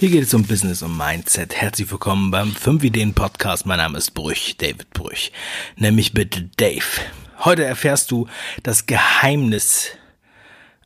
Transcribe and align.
Hier 0.00 0.08
geht 0.08 0.22
es 0.22 0.32
um 0.32 0.44
Business 0.44 0.80
und 0.80 0.96
Mindset. 0.96 1.54
Herzlich 1.54 1.90
willkommen 1.90 2.30
beim 2.30 2.54
5 2.54 2.82
Ideen 2.84 3.12
Podcast. 3.12 3.66
Mein 3.66 3.76
Name 3.76 3.98
ist 3.98 4.12
Brüch, 4.12 4.56
David 4.56 4.88
Brüch. 4.94 5.30
Nenn 5.76 5.94
mich 5.94 6.14
bitte 6.14 6.48
Dave. 6.56 7.02
Heute 7.40 7.64
erfährst 7.66 8.10
du 8.10 8.26
das 8.62 8.86
Geheimnis 8.86 9.88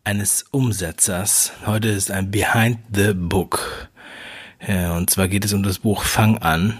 eines 0.02 0.46
Umsetzers. 0.50 1.52
Heute 1.64 1.90
ist 1.90 2.10
ein 2.10 2.32
Behind 2.32 2.78
the 2.92 3.12
Book. 3.14 3.88
Und 4.66 5.10
zwar 5.10 5.28
geht 5.28 5.44
es 5.44 5.52
um 5.52 5.62
das 5.62 5.78
Buch 5.78 6.02
Fang 6.02 6.38
an 6.38 6.76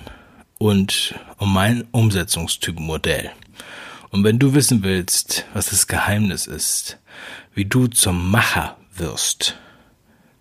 und 0.58 1.14
um 1.36 1.54
mein 1.54 1.84
Umsetzungstypenmodell. 1.92 3.30
Und 4.10 4.24
wenn 4.24 4.40
du 4.40 4.54
wissen 4.54 4.82
willst, 4.82 5.46
was 5.54 5.66
das 5.66 5.86
Geheimnis 5.86 6.48
ist, 6.48 6.98
wie 7.54 7.64
du 7.64 7.86
zum 7.86 8.32
Macher 8.32 8.76
wirst, 8.92 9.56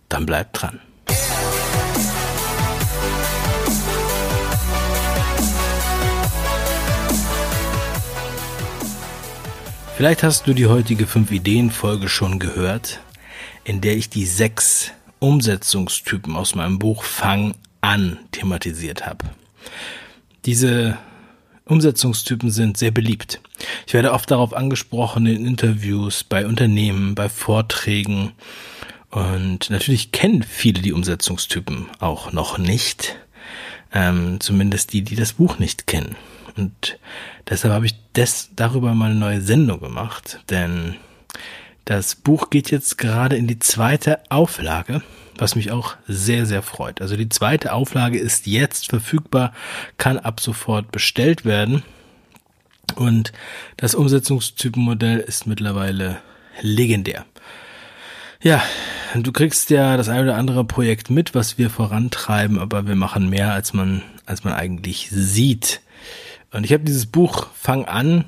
dann 0.09 0.25
bleib 0.25 0.53
dran. 0.53 0.79
Vielleicht 9.95 10.23
hast 10.23 10.47
du 10.47 10.55
die 10.55 10.65
heutige 10.65 11.05
5 11.05 11.29
Ideen 11.29 11.69
Folge 11.69 12.09
schon 12.09 12.39
gehört, 12.39 12.99
in 13.63 13.79
der 13.79 13.95
ich 13.95 14.09
die 14.09 14.25
sechs 14.25 14.91
Umsetzungstypen 15.19 16.35
aus 16.35 16.55
meinem 16.55 16.79
Buch 16.79 17.03
Fang 17.03 17.53
an 17.79 18.17
thematisiert 18.31 19.05
habe. 19.05 19.25
Diese 20.45 20.97
Umsetzungstypen 21.65 22.49
sind 22.49 22.75
sehr 22.75 22.89
beliebt. 22.89 23.39
Ich 23.85 23.93
werde 23.93 24.13
oft 24.13 24.31
darauf 24.31 24.53
angesprochen 24.53 25.27
in 25.27 25.45
Interviews, 25.45 26.23
bei 26.23 26.47
Unternehmen, 26.47 27.13
bei 27.13 27.29
Vorträgen. 27.29 28.31
Und 29.11 29.69
natürlich 29.69 30.11
kennen 30.11 30.41
viele 30.41 30.81
die 30.81 30.93
Umsetzungstypen 30.93 31.85
auch 31.99 32.33
noch 32.33 32.57
nicht. 32.57 33.15
Ähm, 33.93 34.39
zumindest 34.39 34.91
die, 34.91 35.03
die 35.03 35.15
das 35.15 35.33
Buch 35.33 35.59
nicht 35.59 35.85
kennen. 35.85 36.15
Und 36.55 36.99
deshalb 37.49 37.73
habe 37.73 37.85
ich 37.85 37.95
des, 38.13 38.51
darüber 38.55 38.93
mal 38.93 39.11
eine 39.11 39.19
neue 39.19 39.41
Sendung 39.41 39.79
gemacht, 39.79 40.39
denn 40.49 40.95
das 41.85 42.15
Buch 42.15 42.49
geht 42.49 42.71
jetzt 42.71 42.97
gerade 42.97 43.35
in 43.35 43.47
die 43.47 43.59
zweite 43.59 44.19
Auflage, 44.29 45.01
was 45.37 45.55
mich 45.55 45.71
auch 45.71 45.95
sehr, 46.07 46.45
sehr 46.45 46.61
freut. 46.61 47.01
Also 47.01 47.17
die 47.17 47.29
zweite 47.29 47.73
Auflage 47.73 48.19
ist 48.19 48.47
jetzt 48.47 48.89
verfügbar, 48.89 49.53
kann 49.97 50.17
ab 50.17 50.39
sofort 50.39 50.91
bestellt 50.91 51.43
werden. 51.43 51.83
Und 52.95 53.33
das 53.77 53.95
Umsetzungstypenmodell 53.95 55.19
ist 55.19 55.47
mittlerweile 55.47 56.21
legendär. 56.61 57.25
Ja, 58.41 58.61
du 59.15 59.31
kriegst 59.31 59.69
ja 59.69 59.97
das 59.97 60.09
eine 60.09 60.23
oder 60.23 60.35
andere 60.35 60.65
Projekt 60.65 61.09
mit, 61.09 61.33
was 61.33 61.57
wir 61.57 61.69
vorantreiben, 61.69 62.59
aber 62.59 62.87
wir 62.87 62.95
machen 62.95 63.29
mehr, 63.29 63.53
als 63.53 63.73
man, 63.73 64.03
als 64.25 64.43
man 64.43 64.53
eigentlich 64.53 65.09
sieht. 65.11 65.81
Und 66.53 66.63
ich 66.63 66.71
habe 66.71 66.83
dieses 66.83 67.07
Buch 67.07 67.47
Fang 67.55 67.85
an 67.85 68.25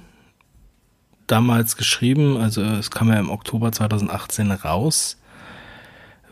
damals 1.28 1.78
geschrieben, 1.78 2.38
also 2.38 2.62
es 2.62 2.92
kam 2.92 3.10
ja 3.10 3.20
im 3.20 3.30
Oktober 3.30 3.72
2018 3.72 4.52
raus, 4.52 5.18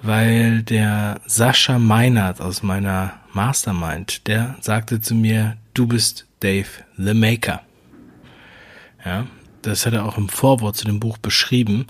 weil 0.01 0.63
der 0.63 1.21
Sascha 1.25 1.79
Meinert 1.79 2.41
aus 2.41 2.63
meiner 2.63 3.13
Mastermind, 3.31 4.27
der 4.27 4.55
sagte 4.59 5.01
zu 5.01 5.15
mir, 5.15 5.57
du 5.73 5.87
bist 5.87 6.25
Dave 6.41 6.67
the 6.97 7.13
Maker. 7.13 7.61
Ja, 9.05 9.25
das 9.61 9.85
hat 9.85 9.93
er 9.93 10.05
auch 10.05 10.17
im 10.17 10.29
Vorwort 10.29 10.75
zu 10.75 10.85
dem 10.85 10.99
Buch 10.99 11.17
beschrieben. 11.17 11.87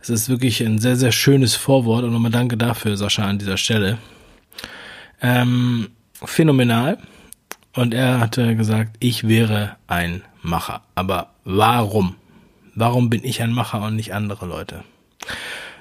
Es 0.00 0.10
ist 0.10 0.28
wirklich 0.28 0.60
ein 0.62 0.78
sehr, 0.78 0.96
sehr 0.96 1.12
schönes 1.12 1.54
Vorwort 1.54 2.04
und 2.04 2.12
nochmal 2.12 2.30
danke 2.30 2.56
dafür, 2.56 2.96
Sascha, 2.96 3.24
an 3.24 3.38
dieser 3.38 3.56
Stelle. 3.56 3.98
Ähm, 5.22 5.90
phänomenal. 6.22 6.98
Und 7.74 7.92
er 7.92 8.20
hatte 8.20 8.54
gesagt, 8.56 8.96
ich 9.00 9.26
wäre 9.26 9.76
ein 9.86 10.22
Macher. 10.42 10.82
Aber 10.94 11.30
warum? 11.44 12.14
Warum 12.74 13.10
bin 13.10 13.24
ich 13.24 13.42
ein 13.42 13.52
Macher 13.52 13.82
und 13.82 13.96
nicht 13.96 14.14
andere 14.14 14.46
Leute? 14.46 14.84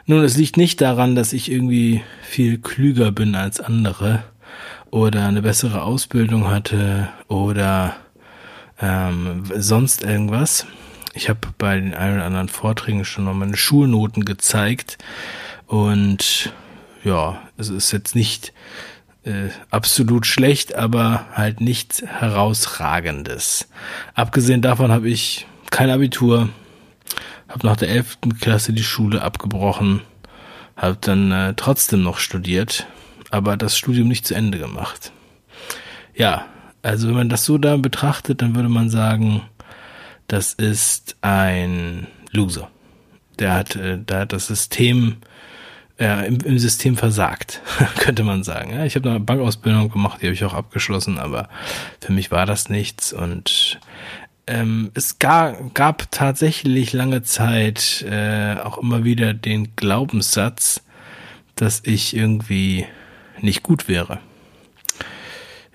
Nun, 0.05 0.23
es 0.23 0.35
liegt 0.35 0.57
nicht 0.57 0.81
daran, 0.81 1.15
dass 1.15 1.33
ich 1.33 1.51
irgendwie 1.51 2.03
viel 2.23 2.57
klüger 2.57 3.11
bin 3.11 3.35
als 3.35 3.59
andere 3.61 4.23
oder 4.91 5.25
eine 5.25 5.41
bessere 5.41 5.83
Ausbildung 5.83 6.49
hatte 6.49 7.09
oder 7.27 7.95
ähm, 8.81 9.43
sonst 9.55 10.03
irgendwas. 10.03 10.67
Ich 11.13 11.29
habe 11.29 11.39
bei 11.57 11.79
den 11.79 11.93
ein 11.93 12.15
oder 12.15 12.25
anderen 12.25 12.49
Vorträgen 12.49 13.05
schon 13.05 13.25
noch 13.25 13.33
meine 13.33 13.55
Schulnoten 13.55 14.25
gezeigt 14.25 14.97
und 15.67 16.51
ja, 17.03 17.41
es 17.57 17.69
ist 17.69 17.91
jetzt 17.91 18.15
nicht 18.15 18.53
äh, 19.25 19.49
absolut 19.71 20.25
schlecht, 20.25 20.75
aber 20.75 21.25
halt 21.33 21.61
nichts 21.61 22.01
herausragendes. 22.01 23.67
Abgesehen 24.15 24.61
davon 24.61 24.91
habe 24.91 25.09
ich 25.09 25.47
kein 25.71 25.89
Abitur, 25.89 26.49
habe 27.47 27.67
nach 27.67 27.77
der 27.77 27.89
11. 27.89 28.17
Klasse 28.39 28.73
die 28.73 28.83
Schule 28.83 29.21
abgebrochen, 29.21 30.01
habe 30.75 30.97
dann 31.01 31.31
äh, 31.31 31.53
trotzdem 31.55 32.03
noch 32.03 32.17
studiert, 32.17 32.85
aber 33.31 33.57
das 33.57 33.77
Studium 33.77 34.07
nicht 34.07 34.27
zu 34.27 34.35
Ende 34.35 34.59
gemacht. 34.59 35.11
Ja, 36.15 36.45
also 36.81 37.07
wenn 37.07 37.15
man 37.15 37.29
das 37.29 37.45
so 37.45 37.57
da 37.57 37.77
betrachtet, 37.77 38.41
dann 38.41 38.55
würde 38.55 38.69
man 38.69 38.89
sagen, 38.89 39.41
das 40.27 40.53
ist 40.53 41.15
ein 41.21 42.07
Loser. 42.31 42.69
Der 43.39 43.53
hat, 43.53 43.75
äh, 43.75 43.97
der 43.97 44.19
hat 44.19 44.33
das 44.33 44.47
System 44.47 45.17
äh, 45.99 46.27
im, 46.27 46.39
im 46.41 46.59
System 46.59 46.97
versagt, 46.97 47.61
könnte 47.97 48.23
man 48.23 48.43
sagen. 48.43 48.71
Ja, 48.71 48.85
ich 48.85 48.95
habe 48.95 49.09
eine 49.09 49.19
Bankausbildung 49.19 49.89
gemacht, 49.89 50.21
die 50.21 50.27
habe 50.27 50.33
ich 50.33 50.43
auch 50.43 50.53
abgeschlossen, 50.53 51.17
aber 51.17 51.49
für 52.01 52.11
mich 52.13 52.31
war 52.31 52.45
das 52.45 52.69
nichts 52.69 53.13
und 53.13 53.79
ähm, 54.45 54.91
es 54.93 55.19
gab, 55.19 55.73
gab 55.73 56.11
tatsächlich 56.11 56.91
lange 56.91 57.23
Zeit 57.23 58.03
äh, 58.09 58.55
auch 58.55 58.77
immer 58.77 59.03
wieder 59.03 59.33
den 59.33 59.75
Glaubenssatz, 59.75 60.81
dass 61.55 61.81
ich 61.85 62.15
irgendwie 62.15 62.85
nicht 63.41 63.63
gut 63.63 63.87
wäre. 63.87 64.19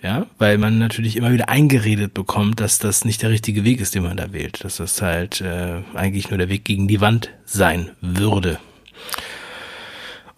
Ja, 0.03 0.27
weil 0.39 0.59
man 0.59 0.79
natürlich 0.79 1.17
immer 1.17 1.33
wieder 1.33 1.49
eingeredet 1.49 2.15
bekommt, 2.15 2.61
dass 2.61 2.79
das 2.79 3.05
nicht 3.05 3.23
der 3.23 3.31
richtige 3.31 3.65
Weg 3.65 3.81
ist, 3.81 3.97
den 3.97 4.05
man 4.05 4.17
da 4.17 4.33
wählt. 4.33 4.63
Dass 4.63 4.77
das 4.77 5.03
halt 5.03 5.41
äh, 5.41 5.83
eigentlich 5.95 6.31
nur 6.31 6.39
der 6.39 6.49
Weg 6.49 6.65
gegen 6.65 6.87
die 6.87 7.01
Wand 7.01 7.31
sein 7.47 7.91
würde. 8.01 8.61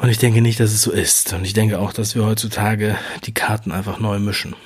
Und 0.01 0.09
ich 0.09 0.19
denke 0.19 0.41
nicht, 0.41 0.59
dass 0.59 0.73
es 0.73 0.83
so 0.83 0.93
ist. 0.93 1.35
Und 1.35 1.45
ich 1.45 1.53
denke 1.53 1.79
auch, 1.79 1.93
dass 1.93 2.15
wir 2.15 2.25
heutzutage 2.25 2.97
die 3.25 3.35
Karten 3.35 3.71
einfach 3.71 4.01
neu 4.01 4.19
mischen. 4.19 4.57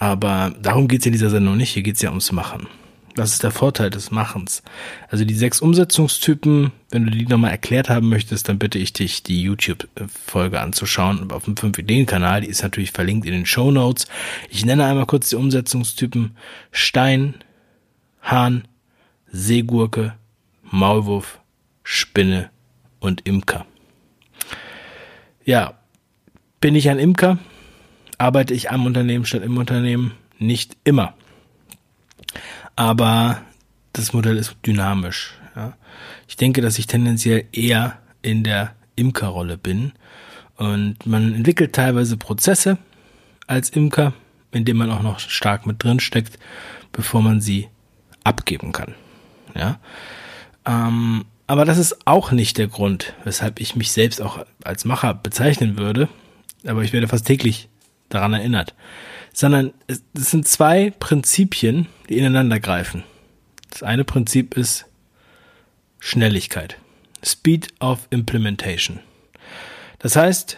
Aber 0.00 0.52
darum 0.60 0.88
geht's 0.88 1.06
in 1.06 1.12
dieser 1.12 1.30
Sendung 1.30 1.56
nicht. 1.56 1.70
Hier 1.70 1.84
geht's 1.84 2.02
ja 2.02 2.08
ums 2.08 2.32
Machen. 2.32 2.66
Was 3.14 3.32
ist 3.32 3.44
der 3.44 3.52
Vorteil 3.52 3.90
des 3.90 4.10
Machens? 4.10 4.62
Also 5.08 5.24
die 5.24 5.34
sechs 5.34 5.60
Umsetzungstypen, 5.60 6.72
wenn 6.90 7.04
du 7.04 7.10
die 7.10 7.26
nochmal 7.26 7.52
erklärt 7.52 7.90
haben 7.90 8.08
möchtest, 8.08 8.48
dann 8.48 8.58
bitte 8.58 8.78
ich 8.78 8.92
dich, 8.92 9.22
die 9.22 9.42
YouTube-Folge 9.42 10.60
anzuschauen 10.60 11.30
auf 11.30 11.44
dem 11.44 11.54
5-Ideen-Kanal. 11.54 12.40
Die 12.40 12.48
ist 12.48 12.62
natürlich 12.62 12.90
verlinkt 12.90 13.26
in 13.26 13.32
den 13.32 13.46
Show 13.46 13.70
Notes. 13.70 14.08
Ich 14.50 14.64
nenne 14.64 14.84
einmal 14.84 15.06
kurz 15.06 15.28
die 15.28 15.36
Umsetzungstypen 15.36 16.36
Stein, 16.72 17.34
Hahn, 18.22 18.66
Seegurke, 19.30 20.14
Maulwurf, 20.64 21.38
Spinne 21.84 22.50
und 22.98 23.26
Imker. 23.26 23.66
Ja, 25.44 25.74
bin 26.60 26.74
ich 26.74 26.88
ein 26.88 26.98
Imker? 26.98 27.38
Arbeite 28.18 28.54
ich 28.54 28.70
am 28.70 28.86
Unternehmen 28.86 29.24
statt 29.24 29.42
im 29.42 29.56
Unternehmen? 29.56 30.12
Nicht 30.38 30.76
immer. 30.84 31.14
Aber 32.76 33.42
das 33.92 34.12
Modell 34.12 34.36
ist 34.36 34.56
dynamisch. 34.64 35.34
Ja. 35.56 35.74
Ich 36.28 36.36
denke, 36.36 36.60
dass 36.60 36.78
ich 36.78 36.86
tendenziell 36.86 37.44
eher 37.52 37.98
in 38.22 38.44
der 38.44 38.74
Imkerrolle 38.96 39.58
bin. 39.58 39.92
Und 40.56 41.04
man 41.06 41.34
entwickelt 41.34 41.74
teilweise 41.74 42.16
Prozesse 42.16 42.78
als 43.46 43.70
Imker, 43.70 44.12
in 44.52 44.64
denen 44.64 44.78
man 44.78 44.90
auch 44.90 45.02
noch 45.02 45.18
stark 45.18 45.66
mit 45.66 45.82
drin 45.82 45.98
steckt, 45.98 46.38
bevor 46.92 47.22
man 47.22 47.40
sie 47.40 47.68
abgeben 48.22 48.72
kann. 48.72 48.94
Ja. 49.56 49.80
Ähm, 50.64 51.24
aber 51.52 51.66
das 51.66 51.76
ist 51.76 52.06
auch 52.06 52.32
nicht 52.32 52.56
der 52.56 52.66
Grund, 52.66 53.12
weshalb 53.24 53.60
ich 53.60 53.76
mich 53.76 53.92
selbst 53.92 54.22
auch 54.22 54.46
als 54.64 54.86
Macher 54.86 55.12
bezeichnen 55.12 55.76
würde. 55.76 56.08
Aber 56.64 56.82
ich 56.82 56.94
werde 56.94 57.08
fast 57.08 57.26
täglich 57.26 57.68
daran 58.08 58.32
erinnert. 58.32 58.74
Sondern 59.34 59.74
es, 59.86 60.02
sind 60.14 60.48
zwei 60.48 60.94
Prinzipien, 60.98 61.88
die 62.08 62.16
ineinander 62.16 62.58
greifen. 62.58 63.04
Das 63.68 63.82
eine 63.82 64.02
Prinzip 64.02 64.56
ist 64.56 64.86
Schnelligkeit. 65.98 66.78
Speed 67.22 67.68
of 67.80 68.08
Implementation. 68.08 69.00
Das 69.98 70.16
heißt, 70.16 70.56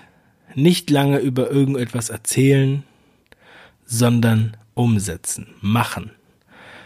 nicht 0.54 0.90
lange 0.90 1.18
über 1.18 1.50
irgendetwas 1.50 2.08
erzählen, 2.08 2.84
sondern 3.84 4.56
umsetzen, 4.74 5.56
machen. 5.60 6.12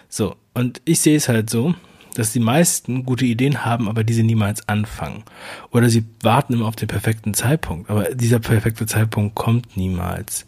So, 0.09 0.35
und 0.55 0.81
ich 0.87 1.01
sehe 1.01 1.19
es 1.19 1.29
halt 1.29 1.51
so, 1.51 1.75
dass 2.19 2.33
die 2.33 2.41
meisten 2.41 3.05
gute 3.05 3.25
Ideen 3.25 3.65
haben, 3.65 3.89
aber 3.89 4.03
diese 4.03 4.25
niemals 4.25 4.69
anfangen. 4.69 5.23
Oder 5.71 5.89
sie 5.89 6.05
warten 6.21 6.55
immer 6.55 6.67
auf 6.67 6.75
den 6.75 6.89
perfekten 6.89 7.33
Zeitpunkt, 7.33 7.89
aber 7.89 8.13
dieser 8.15 8.41
perfekte 8.41 8.87
Zeitpunkt 8.87 9.37
kommt 9.37 9.77
niemals. 9.77 10.45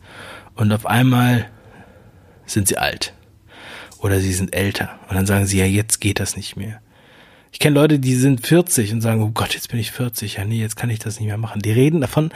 Und 0.57 0.73
auf 0.73 0.85
einmal 0.85 1.49
sind 2.45 2.67
sie 2.67 2.77
alt. 2.77 3.15
Oder 3.99 4.19
sie 4.19 4.33
sind 4.33 4.53
älter. 4.53 4.99
Und 5.09 5.15
dann 5.15 5.27
sagen 5.27 5.47
sie, 5.47 5.59
ja, 5.59 5.65
jetzt 5.65 6.01
geht 6.01 6.19
das 6.19 6.37
nicht 6.37 6.57
mehr. 6.57 6.81
Ich 7.53 7.61
kenne 7.61 7.75
Leute, 7.75 8.01
die 8.01 8.17
sind 8.17 8.45
40 8.45 8.93
und 8.93 9.01
sagen, 9.01 9.23
oh 9.23 9.31
Gott, 9.31 9.55
jetzt 9.55 9.69
bin 9.71 9.79
ich 9.79 9.93
40. 9.93 10.37
Ja, 10.37 10.45
nee, 10.45 10.61
jetzt 10.61 10.77
kann 10.77 10.91
ich 10.91 10.99
das 10.99 11.21
nicht 11.21 11.29
mehr 11.29 11.39
machen. 11.39 11.63
Die 11.63 11.73
reden 11.73 12.01
davon, 12.01 12.31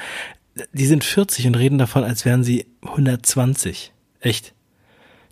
die 0.72 0.86
sind 0.86 1.02
40 1.02 1.48
und 1.48 1.56
reden 1.56 1.78
davon, 1.78 2.04
als 2.04 2.24
wären 2.24 2.44
sie 2.44 2.66
120. 2.82 3.92
Echt. 4.20 4.54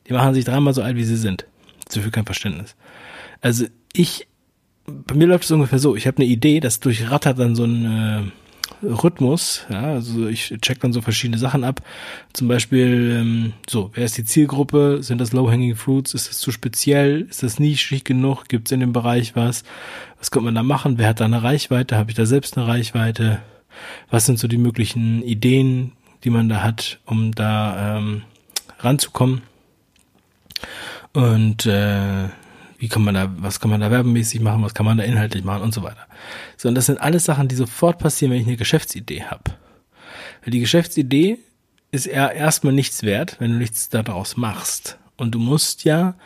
Die 0.09 0.13
machen 0.13 0.35
sich 0.35 0.45
dreimal 0.45 0.75
so 0.75 0.83
alt, 0.83 0.97
wie 0.97 1.05
sie 1.05 1.17
sind. 1.17 1.47
Zu 1.89 2.01
viel 2.01 2.11
kein 2.11 2.27
Verständnis. 2.27 2.75
Also 3.41 3.67
ich, 3.93 4.27
bei 4.87 5.15
mir 5.15 5.27
läuft 5.27 5.45
es 5.45 5.51
ungefähr 5.51 5.79
so. 5.79 5.97
Ich 5.97 6.07
habe 6.07 6.19
eine 6.19 6.27
Idee, 6.27 6.61
das 6.61 6.81
durchrattert 6.81 7.39
dann 7.39 7.55
so 7.55 7.65
ein 7.65 7.85
äh, 7.85 8.87
Rhythmus. 8.87 9.65
Ja, 9.71 9.93
also 9.93 10.27
ich 10.27 10.55
check 10.61 10.81
dann 10.81 10.93
so 10.93 11.01
verschiedene 11.01 11.39
Sachen 11.39 11.65
ab. 11.65 11.83
Zum 12.33 12.49
Beispiel, 12.49 13.19
ähm, 13.21 13.53
so, 13.69 13.91
wer 13.95 14.05
ist 14.05 14.19
die 14.19 14.25
Zielgruppe? 14.25 15.03
Sind 15.03 15.21
das 15.21 15.33
Low-Hanging 15.33 15.77
Fruits? 15.77 16.15
Ist 16.15 16.29
das 16.29 16.39
zu 16.39 16.51
speziell? 16.51 17.23
Ist 17.23 17.43
das 17.43 17.59
nischig 17.59 18.05
genug? 18.05 18.49
Gibt 18.49 18.69
es 18.69 18.73
in 18.73 18.81
dem 18.81 18.93
Bereich 18.93 19.37
was? 19.37 19.65
Was 20.19 20.31
könnte 20.31 20.47
man 20.47 20.55
da 20.55 20.63
machen? 20.63 20.99
Wer 20.99 21.09
hat 21.09 21.21
da 21.21 21.25
eine 21.25 21.43
Reichweite? 21.43 21.97
Habe 21.97 22.11
ich 22.11 22.17
da 22.17 22.27
selbst 22.27 22.57
eine 22.57 22.67
Reichweite? 22.67 23.41
Was 24.11 24.27
sind 24.27 24.39
so 24.39 24.49
die 24.49 24.59
möglichen 24.59 25.23
Ideen, 25.23 25.93
die 26.25 26.31
man 26.31 26.49
da 26.49 26.63
hat, 26.63 27.01
um 27.07 27.33
da 27.33 27.99
ähm, 27.99 28.23
ranzukommen? 28.81 29.43
Und 31.13 31.67
äh, 31.67 32.29
wie 32.83 32.89
kann 32.89 33.05
man 33.05 33.15
da, 33.15 33.33
was 33.37 33.61
kann 33.61 33.71
man 33.71 33.81
da 33.81 33.93
werbemäßig 33.93 34.41
machen, 34.41 34.65
was 34.65 34.75
kann 34.75 34.85
man 34.85 34.99
da 34.99 35.05
inhaltlich 35.05 35.45
machen 35.45 35.63
und 35.63 35.73
so 35.73 35.85
weiter. 35.85 36.05
So, 36.57 36.69
und 36.69 36.75
das 36.75 36.87
sind 36.87 37.01
alles 37.01 37.25
Sachen, 37.25 37.47
die 37.47 37.55
sofort 37.55 38.01
passieren, 38.01 38.33
wenn 38.33 38.41
ich 38.41 38.47
eine 38.49 38.57
Geschäftsidee 38.57 39.23
habe. 39.23 39.53
Weil 40.43 40.51
die 40.51 40.59
Geschäftsidee 40.59 41.39
ist 41.93 42.07
eher 42.07 42.33
erstmal 42.33 42.73
nichts 42.73 43.05
wert, 43.05 43.37
wenn 43.39 43.53
du 43.53 43.59
nichts 43.59 43.89
daraus 43.89 44.37
machst. 44.37 44.99
Und 45.17 45.33
du 45.33 45.39
musst 45.39 45.85
ja 45.85 46.17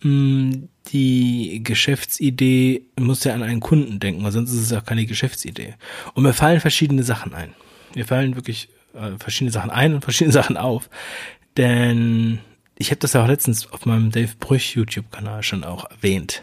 mh, 0.00 0.08
hm, 0.10 0.68
die 0.88 1.60
Geschäftsidee, 1.62 2.82
musst 2.98 3.24
ja 3.24 3.34
an 3.34 3.44
einen 3.44 3.60
Kunden 3.60 4.00
denken, 4.00 4.24
weil 4.24 4.32
sonst 4.32 4.50
ist 4.50 4.60
es 4.60 4.72
auch 4.72 4.84
keine 4.84 5.06
Geschäftsidee. 5.06 5.74
Und 6.14 6.24
mir 6.24 6.32
fallen 6.32 6.58
verschiedene 6.58 7.04
Sachen 7.04 7.32
ein. 7.32 7.54
Mir 7.94 8.06
fallen 8.06 8.34
wirklich 8.34 8.70
äh, 8.94 9.12
verschiedene 9.20 9.52
Sachen 9.52 9.70
ein 9.70 9.94
und 9.94 10.02
verschiedene 10.02 10.32
Sachen 10.40 10.56
auf. 10.56 10.90
Denn 11.56 12.40
ich 12.82 12.90
habe 12.90 12.98
das 12.98 13.12
ja 13.12 13.22
auch 13.22 13.28
letztens 13.28 13.70
auf 13.70 13.86
meinem 13.86 14.10
Dave 14.10 14.32
Brüch 14.40 14.74
YouTube-Kanal 14.74 15.44
schon 15.44 15.62
auch 15.62 15.88
erwähnt. 15.88 16.42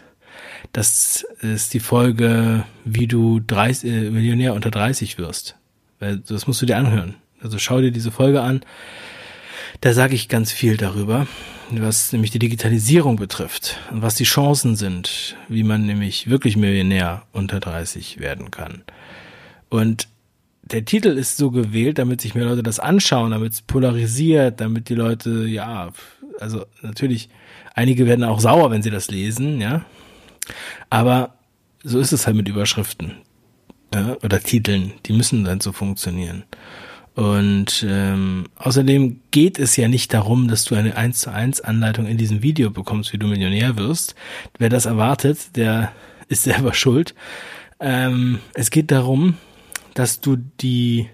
Das 0.72 1.26
ist 1.42 1.74
die 1.74 1.80
Folge, 1.80 2.64
wie 2.86 3.06
du 3.06 3.40
30, 3.40 3.90
äh, 3.90 4.10
Millionär 4.10 4.54
unter 4.54 4.70
30 4.70 5.18
wirst. 5.18 5.56
Das 5.98 6.46
musst 6.46 6.62
du 6.62 6.66
dir 6.66 6.78
anhören. 6.78 7.16
Also 7.42 7.58
schau 7.58 7.82
dir 7.82 7.90
diese 7.90 8.10
Folge 8.10 8.40
an. 8.40 8.62
Da 9.82 9.92
sage 9.92 10.14
ich 10.14 10.30
ganz 10.30 10.50
viel 10.50 10.78
darüber, 10.78 11.26
was 11.72 12.10
nämlich 12.12 12.30
die 12.30 12.38
Digitalisierung 12.38 13.16
betrifft 13.16 13.78
und 13.90 14.00
was 14.00 14.14
die 14.14 14.24
Chancen 14.24 14.76
sind, 14.76 15.36
wie 15.48 15.62
man 15.62 15.84
nämlich 15.84 16.30
wirklich 16.30 16.56
Millionär 16.56 17.26
unter 17.32 17.60
30 17.60 18.18
werden 18.18 18.50
kann. 18.50 18.82
Und 19.68 20.08
der 20.62 20.84
Titel 20.84 21.08
ist 21.08 21.36
so 21.36 21.50
gewählt, 21.50 21.98
damit 21.98 22.20
sich 22.20 22.34
mehr 22.34 22.44
Leute 22.46 22.62
das 22.62 22.78
anschauen, 22.78 23.32
damit 23.32 23.52
es 23.52 23.62
polarisiert, 23.62 24.60
damit 24.60 24.88
die 24.88 24.94
Leute, 24.94 25.46
ja, 25.46 25.90
also 26.40 26.66
natürlich, 26.82 27.28
einige 27.74 28.06
werden 28.06 28.24
auch 28.24 28.40
sauer, 28.40 28.70
wenn 28.70 28.82
sie 28.82 28.90
das 28.90 29.10
lesen, 29.10 29.60
ja. 29.60 29.84
Aber 30.88 31.34
so 31.82 31.98
ist 31.98 32.12
es 32.12 32.26
halt 32.26 32.36
mit 32.36 32.48
Überschriften 32.48 33.16
ja, 33.94 34.16
oder 34.22 34.40
Titeln. 34.40 34.92
Die 35.06 35.12
müssen 35.12 35.44
dann 35.44 35.60
so 35.60 35.72
funktionieren. 35.72 36.44
Und 37.14 37.84
ähm, 37.88 38.46
außerdem 38.56 39.20
geht 39.30 39.58
es 39.58 39.76
ja 39.76 39.88
nicht 39.88 40.14
darum, 40.14 40.48
dass 40.48 40.64
du 40.64 40.74
eine 40.74 40.96
1 40.96 41.20
zu 41.20 41.32
1 41.32 41.60
Anleitung 41.60 42.06
in 42.06 42.16
diesem 42.16 42.42
Video 42.42 42.70
bekommst, 42.70 43.12
wie 43.12 43.18
du 43.18 43.26
Millionär 43.26 43.76
wirst. 43.76 44.14
Wer 44.58 44.68
das 44.68 44.86
erwartet, 44.86 45.56
der 45.56 45.92
ist 46.28 46.44
selber 46.44 46.72
schuld. 46.72 47.14
Ähm, 47.80 48.38
es 48.54 48.70
geht 48.70 48.90
darum, 48.90 49.36
dass 49.94 50.20
du 50.20 50.36
die, 50.60 51.08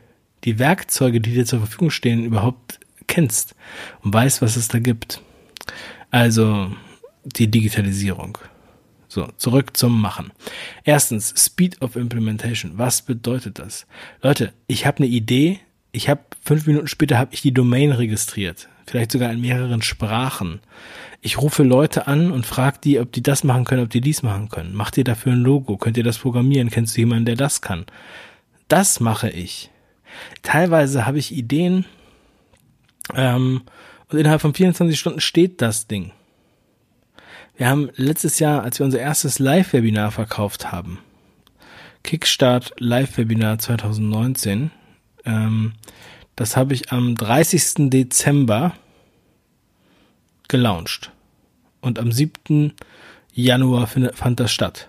die 0.44 0.58
Werkzeuge, 0.58 1.20
die 1.20 1.32
dir 1.32 1.46
zur 1.46 1.60
Verfügung 1.60 1.90
stehen, 1.90 2.24
überhaupt 2.24 2.78
kennst 3.06 3.54
und 4.02 4.12
weißt, 4.12 4.42
was 4.42 4.56
es 4.56 4.68
da 4.68 4.78
gibt. 4.78 5.20
Also 6.10 6.70
die 7.24 7.50
Digitalisierung. 7.50 8.38
So, 9.08 9.28
zurück 9.36 9.76
zum 9.76 10.00
Machen. 10.00 10.32
Erstens, 10.84 11.32
Speed 11.36 11.80
of 11.80 11.96
Implementation. 11.96 12.72
Was 12.76 13.02
bedeutet 13.02 13.58
das? 13.58 13.86
Leute, 14.22 14.52
ich 14.66 14.86
habe 14.86 14.98
eine 14.98 15.06
Idee. 15.06 15.60
Ich 15.92 16.08
habe 16.08 16.20
fünf 16.42 16.66
Minuten 16.66 16.88
später 16.88 17.18
habe 17.18 17.32
ich 17.32 17.40
die 17.40 17.54
Domain 17.54 17.92
registriert. 17.92 18.68
Vielleicht 18.86 19.12
sogar 19.12 19.32
in 19.32 19.40
mehreren 19.40 19.82
Sprachen. 19.82 20.60
Ich 21.22 21.40
rufe 21.40 21.62
Leute 21.62 22.06
an 22.06 22.30
und 22.30 22.46
frage 22.46 22.78
die, 22.84 23.00
ob 23.00 23.10
die 23.10 23.22
das 23.22 23.42
machen 23.42 23.64
können, 23.64 23.82
ob 23.82 23.90
die 23.90 24.00
dies 24.00 24.22
machen 24.22 24.48
können. 24.48 24.74
Macht 24.74 24.98
ihr 24.98 25.04
dafür 25.04 25.32
ein 25.32 25.40
Logo? 25.40 25.76
Könnt 25.76 25.96
ihr 25.96 26.04
das 26.04 26.18
programmieren? 26.18 26.70
Kennst 26.70 26.96
du 26.96 27.00
jemanden, 27.00 27.24
der 27.24 27.36
das 27.36 27.62
kann? 27.62 27.86
Das 28.68 29.00
mache 29.00 29.30
ich. 29.30 29.70
Teilweise 30.42 31.06
habe 31.06 31.18
ich 31.18 31.34
Ideen, 31.34 31.84
ähm, 33.14 33.62
und 34.08 34.18
innerhalb 34.18 34.40
von 34.40 34.54
24 34.54 34.98
Stunden 34.98 35.20
steht 35.20 35.62
das 35.62 35.86
Ding. 35.86 36.12
Wir 37.56 37.68
haben 37.68 37.90
letztes 37.96 38.38
Jahr, 38.38 38.62
als 38.62 38.78
wir 38.78 38.84
unser 38.84 39.00
erstes 39.00 39.38
Live-Webinar 39.38 40.10
verkauft 40.10 40.72
haben, 40.72 40.98
Kickstart 42.02 42.74
Live-Webinar 42.78 43.58
2019, 43.58 44.70
ähm, 45.24 45.72
das 46.36 46.56
habe 46.56 46.74
ich 46.74 46.92
am 46.92 47.14
30. 47.14 47.90
Dezember 47.90 48.74
gelauncht. 50.48 51.10
Und 51.80 51.98
am 51.98 52.12
7. 52.12 52.74
Januar 53.32 53.86
fand 53.86 54.40
das 54.40 54.52
statt. 54.52 54.88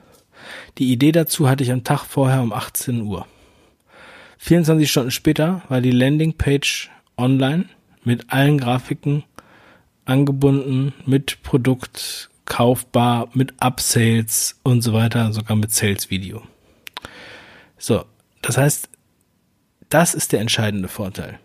Die 0.77 0.91
Idee 0.91 1.11
dazu 1.11 1.49
hatte 1.49 1.63
ich 1.63 1.71
am 1.71 1.83
Tag 1.83 2.05
vorher 2.05 2.41
um 2.41 2.51
18 2.51 3.01
Uhr. 3.01 3.25
24 4.39 4.89
Stunden 4.89 5.11
später 5.11 5.61
war 5.69 5.81
die 5.81 5.91
Landingpage 5.91 6.89
online 7.17 7.65
mit 8.07 8.31
allen 8.31 8.57
Grafiken 8.57 9.23
angebunden, 10.05 10.93
mit 11.05 11.43
Produkt 11.43 12.29
kaufbar, 12.45 13.29
mit 13.33 13.53
Upsales 13.61 14.59
und 14.63 14.81
so 14.81 14.93
weiter, 14.93 15.33
sogar 15.33 15.57
mit 15.57 15.71
Sales 15.71 16.09
Video. 16.09 16.41
So, 17.77 18.05
das 18.41 18.57
heißt, 18.57 18.89
das 19.89 20.15
ist 20.15 20.31
der 20.31 20.39
entscheidende 20.39 20.87
Vorteil. 20.87 21.37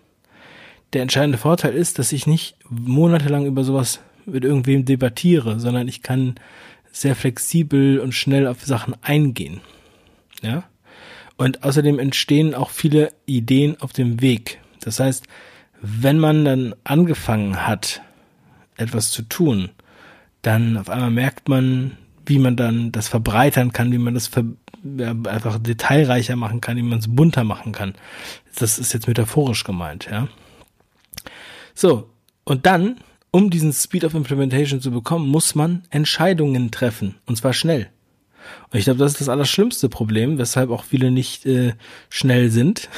Der 0.92 1.02
entscheidende 1.02 1.38
Vorteil 1.38 1.74
ist, 1.74 1.98
dass 1.98 2.12
ich 2.12 2.26
nicht 2.28 2.56
monatelang 2.68 3.46
über 3.46 3.64
sowas 3.64 4.00
mit 4.24 4.44
irgendwem 4.44 4.84
debattiere, 4.84 5.58
sondern 5.58 5.88
ich 5.88 6.02
kann 6.02 6.36
sehr 6.92 7.16
flexibel 7.16 7.98
und 7.98 8.12
schnell 8.12 8.46
auf 8.46 8.64
Sachen 8.64 8.94
eingehen. 9.02 9.60
Ja? 10.42 10.62
Und 11.36 11.64
außerdem 11.64 11.98
entstehen 11.98 12.54
auch 12.54 12.70
viele 12.70 13.12
Ideen 13.26 13.80
auf 13.80 13.92
dem 13.92 14.20
Weg. 14.20 14.60
Das 14.80 15.00
heißt, 15.00 15.26
wenn 15.82 16.18
man 16.18 16.44
dann 16.44 16.74
angefangen 16.84 17.66
hat, 17.66 18.02
etwas 18.76 19.10
zu 19.10 19.22
tun, 19.22 19.70
dann 20.40 20.76
auf 20.76 20.88
einmal 20.88 21.10
merkt 21.10 21.48
man, 21.48 21.98
wie 22.24 22.38
man 22.38 22.56
dann 22.56 22.92
das 22.92 23.08
verbreitern 23.08 23.72
kann, 23.72 23.90
wie 23.90 23.98
man 23.98 24.14
das 24.14 24.30
ja, 24.96 25.10
einfach 25.10 25.58
detailreicher 25.58 26.36
machen 26.36 26.60
kann, 26.60 26.76
wie 26.76 26.82
man 26.82 27.00
es 27.00 27.14
bunter 27.14 27.42
machen 27.42 27.72
kann. 27.72 27.94
Das 28.56 28.78
ist 28.78 28.92
jetzt 28.92 29.08
metaphorisch 29.08 29.64
gemeint, 29.64 30.08
ja. 30.10 30.28
So, 31.74 32.10
und 32.44 32.64
dann, 32.66 32.98
um 33.32 33.50
diesen 33.50 33.72
Speed 33.72 34.04
of 34.04 34.14
Implementation 34.14 34.80
zu 34.80 34.92
bekommen, 34.92 35.28
muss 35.28 35.54
man 35.56 35.82
Entscheidungen 35.90 36.70
treffen, 36.70 37.16
und 37.26 37.36
zwar 37.36 37.54
schnell. 37.54 37.90
Und 38.70 38.78
ich 38.78 38.84
glaube, 38.84 38.98
das 38.98 39.12
ist 39.12 39.20
das 39.20 39.28
allerschlimmste 39.28 39.88
Problem, 39.88 40.38
weshalb 40.38 40.70
auch 40.70 40.84
viele 40.84 41.10
nicht 41.10 41.46
äh, 41.46 41.74
schnell 42.08 42.50
sind, 42.50 42.88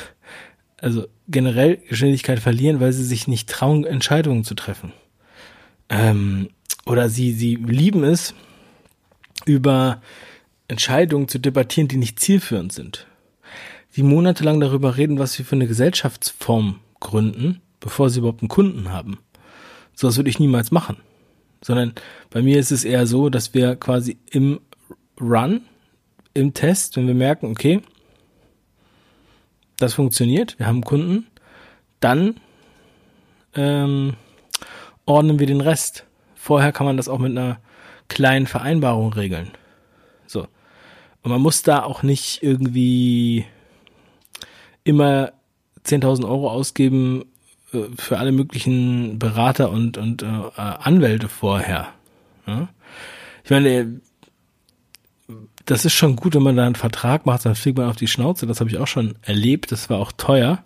also 0.85 1.07
generell 1.29 1.79
Geschwindigkeit 1.89 2.41
verlieren, 2.41 2.79
weil 2.79 2.93
sie 2.93 3.05
sich 3.05 3.27
nicht 3.27 3.49
trauen, 3.49 3.87
Entscheidungen 3.87 4.45
zu 4.45 4.55
treffen. 4.55 4.93
Ähm, 5.89 6.51
oder 6.85 7.09
sie, 7.09 7.33
sie 7.33 7.55
lieben 7.55 8.05
es, 8.05 8.35
über 9.47 10.03
Entscheidungen 10.69 11.27
zu 11.27 11.39
debattieren, 11.39 11.89
die 11.89 11.97
nicht 11.97 12.21
zielführend 12.21 12.71
sind. 12.71 13.07
Die 13.97 14.03
monatelang 14.03 14.61
darüber 14.61 14.99
reden, 14.99 15.19
was 15.19 15.33
sie 15.33 15.43
für 15.43 15.57
eine 15.57 15.67
Gesellschaftsform 15.67 16.81
gründen, 17.01 17.63
bevor 17.81 18.11
sie 18.11 18.19
überhaupt 18.19 18.43
einen 18.43 18.49
Kunden 18.51 18.93
haben. 18.93 19.19
So 19.95 20.07
was 20.07 20.19
würde 20.19 20.29
ich 20.29 20.39
niemals 20.39 20.71
machen. 20.71 20.99
Sondern 21.63 21.95
bei 22.29 22.43
mir 22.43 22.59
ist 22.59 22.73
es 22.73 22.85
eher 22.85 23.07
so, 23.07 23.31
dass 23.31 23.55
wir 23.55 23.77
quasi 23.77 24.19
im 24.31 24.61
Run, 25.19 25.63
im 26.35 26.53
Test, 26.53 26.99
wenn 26.99 27.07
wir 27.07 27.15
merken, 27.15 27.47
okay, 27.47 27.81
das 29.79 29.95
funktioniert, 29.95 30.59
wir 30.59 30.67
haben 30.67 30.83
Kunden, 30.83 31.27
dann 32.01 32.41
ähm, 33.55 34.15
ordnen 35.07 35.39
wir 35.39 35.47
den 35.47 35.61
Rest. 35.61 36.05
Vorher 36.35 36.73
kann 36.73 36.87
man 36.87 36.97
das 36.97 37.09
auch 37.09 37.19
mit 37.19 37.31
einer 37.31 37.59
kleinen 38.09 38.47
Vereinbarung 38.47 39.13
regeln. 39.13 39.51
Und 41.25 41.31
man 41.31 41.41
muss 41.41 41.63
da 41.63 41.83
auch 41.83 42.03
nicht 42.03 42.43
irgendwie 42.43 43.47
immer 44.85 45.33
10.000 45.87 46.29
Euro 46.29 46.51
ausgeben 46.51 47.25
äh, 47.73 47.85
für 47.97 48.19
alle 48.19 48.31
möglichen 48.31 49.19
Berater 49.19 49.71
und, 49.71 49.97
und 49.97 50.23
äh, 50.23 50.27
Anwälte 50.27 51.31
vorher. 51.31 51.89
Ja? 52.47 52.69
Ich 53.43 53.51
meine, 53.51 54.01
das 55.67 55.85
ist 55.85 55.95
schon 55.95 56.17
gut, 56.17 56.35
wenn 56.35 56.43
man 56.43 56.57
da 56.57 56.67
einen 56.67 56.75
Vertrag 56.75 57.27
macht, 57.27 57.47
dann 57.47 57.55
fliegt 57.55 57.79
man 57.79 57.89
auf 57.89 57.97
die 57.97 58.09
Schnauze. 58.09 58.47
Das 58.47 58.61
habe 58.61 58.71
ich 58.71 58.79
auch 58.79 58.87
schon 58.87 59.15
erlebt. 59.23 59.73
Das 59.73 59.89
war 59.89 59.99
auch 59.99 60.13
teuer. 60.13 60.63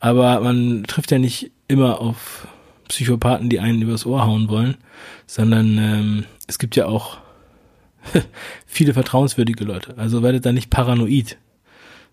Aber 0.00 0.40
man 0.40 0.84
trifft 0.84 1.10
ja 1.10 1.18
nicht 1.18 1.50
immer 1.68 2.00
auf 2.00 2.46
Psychopathen, 2.88 3.50
die 3.50 3.60
einen 3.60 3.82
übers 3.82 4.06
Ohr 4.06 4.24
hauen 4.24 4.48
wollen, 4.48 4.76
sondern 5.26 5.78
ähm, 5.78 6.24
es 6.46 6.58
gibt 6.58 6.76
ja 6.76 6.86
auch 6.86 7.18
viele 8.66 8.94
vertrauenswürdige 8.94 9.64
Leute. 9.64 9.96
Also 9.98 10.22
werdet 10.22 10.46
da 10.46 10.52
nicht 10.52 10.70
paranoid. 10.70 11.36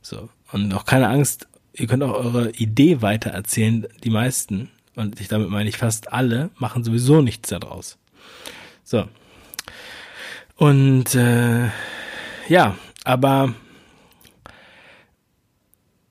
So. 0.02 0.30
Und 0.52 0.74
auch 0.74 0.86
keine 0.86 1.10
Angst, 1.10 1.48
ihr 1.74 1.88
könnt 1.88 2.04
auch 2.04 2.14
eure 2.14 2.52
Idee 2.52 3.02
weitererzählen. 3.02 3.88
Die 4.04 4.10
meisten, 4.10 4.70
und 4.96 5.20
ich 5.22 5.28
damit 5.28 5.50
meine 5.50 5.70
ich 5.70 5.78
fast 5.78 6.12
alle, 6.12 6.50
machen 6.58 6.84
sowieso 6.84 7.22
nichts 7.22 7.50
daraus. 7.50 7.98
So. 8.84 9.06
Und 10.56 11.16
äh, 11.16 11.70
ja, 12.48 12.78
aber 13.04 13.54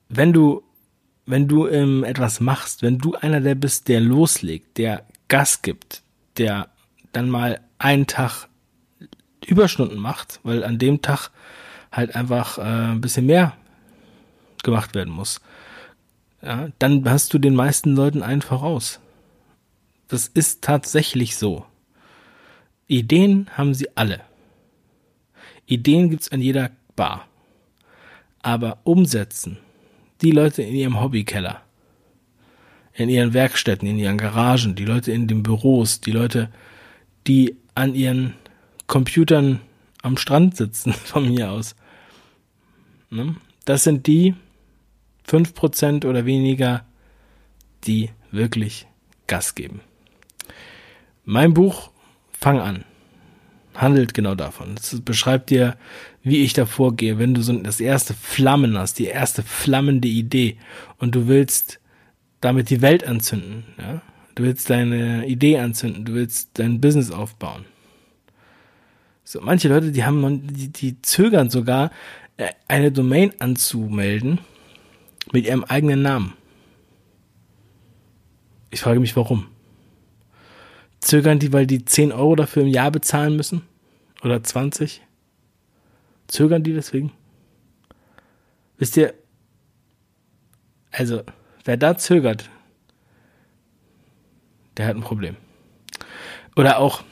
wenn 0.09 0.33
du 0.33 0.63
wenn 1.25 1.47
du 1.47 1.67
ähm, 1.67 2.03
etwas 2.03 2.39
machst, 2.39 2.81
wenn 2.81 2.97
du 2.97 3.15
einer 3.15 3.41
der 3.41 3.55
bist, 3.55 3.87
der 3.87 4.01
loslegt, 4.01 4.77
der 4.77 5.05
Gas 5.27 5.61
gibt, 5.61 6.03
der 6.37 6.69
dann 7.13 7.29
mal 7.29 7.61
einen 7.77 8.07
Tag 8.07 8.47
Überstunden 9.45 9.97
macht, 9.97 10.39
weil 10.43 10.63
an 10.63 10.79
dem 10.79 11.01
Tag 11.01 11.29
halt 11.91 12.15
einfach 12.15 12.57
äh, 12.57 12.61
ein 12.61 13.01
bisschen 13.01 13.25
mehr 13.25 13.55
gemacht 14.63 14.95
werden 14.95 15.13
muss, 15.13 15.41
ja, 16.41 16.69
dann 16.79 17.09
hast 17.09 17.33
du 17.33 17.39
den 17.39 17.55
meisten 17.55 17.95
Leuten 17.95 18.21
einen 18.21 18.41
voraus. 18.41 18.99
Das 20.09 20.27
ist 20.27 20.61
tatsächlich 20.61 21.37
so. 21.37 21.65
Ideen 22.87 23.49
haben 23.55 23.73
sie 23.73 23.95
alle. 23.95 24.21
Ideen 25.65 26.09
gibt's 26.09 26.31
an 26.31 26.41
jeder 26.41 26.71
Bar. 26.95 27.27
Aber 28.41 28.79
umsetzen, 28.83 29.57
die 30.21 30.31
Leute 30.31 30.61
in 30.63 30.75
ihrem 30.75 30.99
Hobbykeller, 30.99 31.61
in 32.93 33.09
ihren 33.09 33.33
Werkstätten, 33.33 33.87
in 33.87 33.97
ihren 33.97 34.17
Garagen, 34.17 34.75
die 34.75 34.85
Leute 34.85 35.11
in 35.11 35.27
den 35.27 35.43
Büros, 35.43 36.01
die 36.01 36.11
Leute, 36.11 36.51
die 37.25 37.55
an 37.75 37.95
ihren 37.95 38.35
Computern 38.87 39.61
am 40.01 40.17
Strand 40.17 40.57
sitzen, 40.57 40.93
von 40.93 41.29
mir 41.29 41.51
aus. 41.51 41.75
Ne? 43.09 43.35
Das 43.65 43.83
sind 43.83 44.07
die 44.07 44.35
fünf 45.23 45.53
Prozent 45.53 46.05
oder 46.05 46.25
weniger, 46.25 46.85
die 47.85 48.09
wirklich 48.31 48.87
Gas 49.27 49.55
geben. 49.55 49.81
Mein 51.25 51.53
Buch 51.53 51.91
Fang 52.33 52.59
an 52.59 52.83
handelt 53.75 54.13
genau 54.13 54.35
davon. 54.35 54.75
Es 54.77 55.01
beschreibt 55.01 55.49
dir, 55.49 55.75
wie 56.21 56.43
ich 56.43 56.53
da 56.53 56.65
vorgehe, 56.65 57.19
wenn 57.19 57.33
du 57.33 57.41
so 57.41 57.53
das 57.53 57.79
erste 57.79 58.13
Flammen 58.13 58.77
hast, 58.77 58.99
die 58.99 59.05
erste 59.05 59.43
flammende 59.43 60.07
Idee 60.07 60.57
und 60.97 61.15
du 61.15 61.27
willst 61.27 61.79
damit 62.41 62.69
die 62.69 62.81
Welt 62.81 63.05
anzünden, 63.05 63.63
ja? 63.77 64.01
Du 64.35 64.43
willst 64.43 64.69
deine 64.69 65.27
Idee 65.27 65.59
anzünden, 65.59 66.05
du 66.05 66.13
willst 66.13 66.57
dein 66.57 66.81
Business 66.81 67.11
aufbauen. 67.11 67.65
So, 69.23 69.41
manche 69.41 69.69
Leute, 69.69 69.91
die 69.91 70.03
haben, 70.03 70.47
die, 70.47 70.69
die 70.69 71.01
zögern 71.01 71.49
sogar, 71.49 71.91
äh, 72.37 72.49
eine 72.67 72.91
Domain 72.91 73.31
anzumelden 73.39 74.39
mit 75.31 75.45
ihrem 75.45 75.63
eigenen 75.63 76.01
Namen. 76.01 76.33
Ich 78.71 78.81
frage 78.81 78.99
mich, 78.99 79.15
warum. 79.15 79.47
Zögern 81.03 81.37
die, 81.37 81.51
weil 81.51 81.67
die 81.67 81.83
10 81.83 82.13
Euro 82.13 82.37
dafür 82.37 82.63
im 82.63 82.69
Jahr 82.69 82.89
bezahlen 82.89 83.35
müssen? 83.35 83.63
Oder 84.23 84.41
20? 84.41 85.01
Zögern 86.27 86.63
die 86.63 86.71
deswegen? 86.71 87.11
Wisst 88.77 88.95
ihr, 88.95 89.13
also, 90.91 91.23
wer 91.65 91.75
da 91.75 91.97
zögert, 91.97 92.49
der 94.77 94.87
hat 94.87 94.95
ein 94.95 95.01
Problem. 95.01 95.35
Oder 96.55 96.79
auch, 96.79 97.03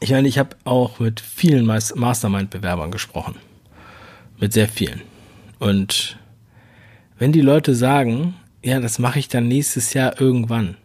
ich 0.00 0.10
meine, 0.10 0.28
ich 0.28 0.38
habe 0.38 0.54
auch 0.64 0.98
mit 0.98 1.20
vielen 1.20 1.64
Mastermind-Bewerbern 1.64 2.90
gesprochen. 2.90 3.36
Mit 4.38 4.52
sehr 4.52 4.68
vielen. 4.68 5.00
Und 5.58 6.18
wenn 7.16 7.32
die 7.32 7.40
Leute 7.40 7.74
sagen, 7.74 8.34
ja, 8.62 8.80
das 8.80 8.98
mache 8.98 9.18
ich 9.18 9.28
dann 9.28 9.48
nächstes 9.48 9.94
Jahr 9.94 10.20
irgendwann, 10.20 10.76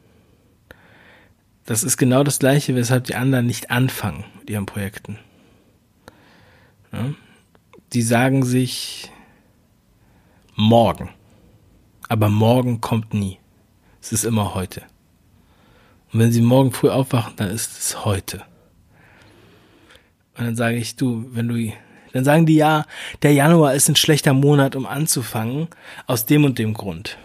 das 1.72 1.84
ist 1.84 1.96
genau 1.96 2.22
das 2.26 2.40
Gleiche, 2.40 2.76
weshalb 2.76 3.06
die 3.06 3.16
anderen 3.16 3.46
nicht 3.46 3.72
anfangen 3.72 4.26
mit 4.38 4.50
ihren 4.50 4.66
Projekten. 4.66 5.18
Ja? 6.92 7.14
Die 7.94 8.02
sagen 8.02 8.44
sich 8.44 9.10
morgen. 10.54 11.12
Aber 12.10 12.28
morgen 12.28 12.82
kommt 12.82 13.14
nie. 13.14 13.40
Es 14.02 14.12
ist 14.12 14.26
immer 14.26 14.54
heute. 14.54 14.82
Und 16.12 16.20
wenn 16.20 16.34
sie 16.34 16.42
morgen 16.42 16.74
früh 16.74 16.90
aufwachen, 16.90 17.36
dann 17.38 17.50
ist 17.50 17.78
es 17.78 18.04
heute. 18.04 18.44
Und 20.38 20.44
dann 20.44 20.58
sage 20.58 20.76
ich, 20.76 20.98
du, 20.98 21.26
wenn 21.32 21.48
du, 21.48 21.72
dann 22.12 22.26
sagen 22.26 22.46
die 22.46 22.56
ja, 22.56 22.86
der 23.22 23.32
Januar 23.32 23.76
ist 23.76 23.88
ein 23.88 23.96
schlechter 23.96 24.34
Monat, 24.34 24.76
um 24.76 24.86
anzufangen, 24.86 25.70
aus 26.06 26.26
dem 26.26 26.44
und 26.44 26.60
dem 26.60 26.74
Grund. 26.74 27.18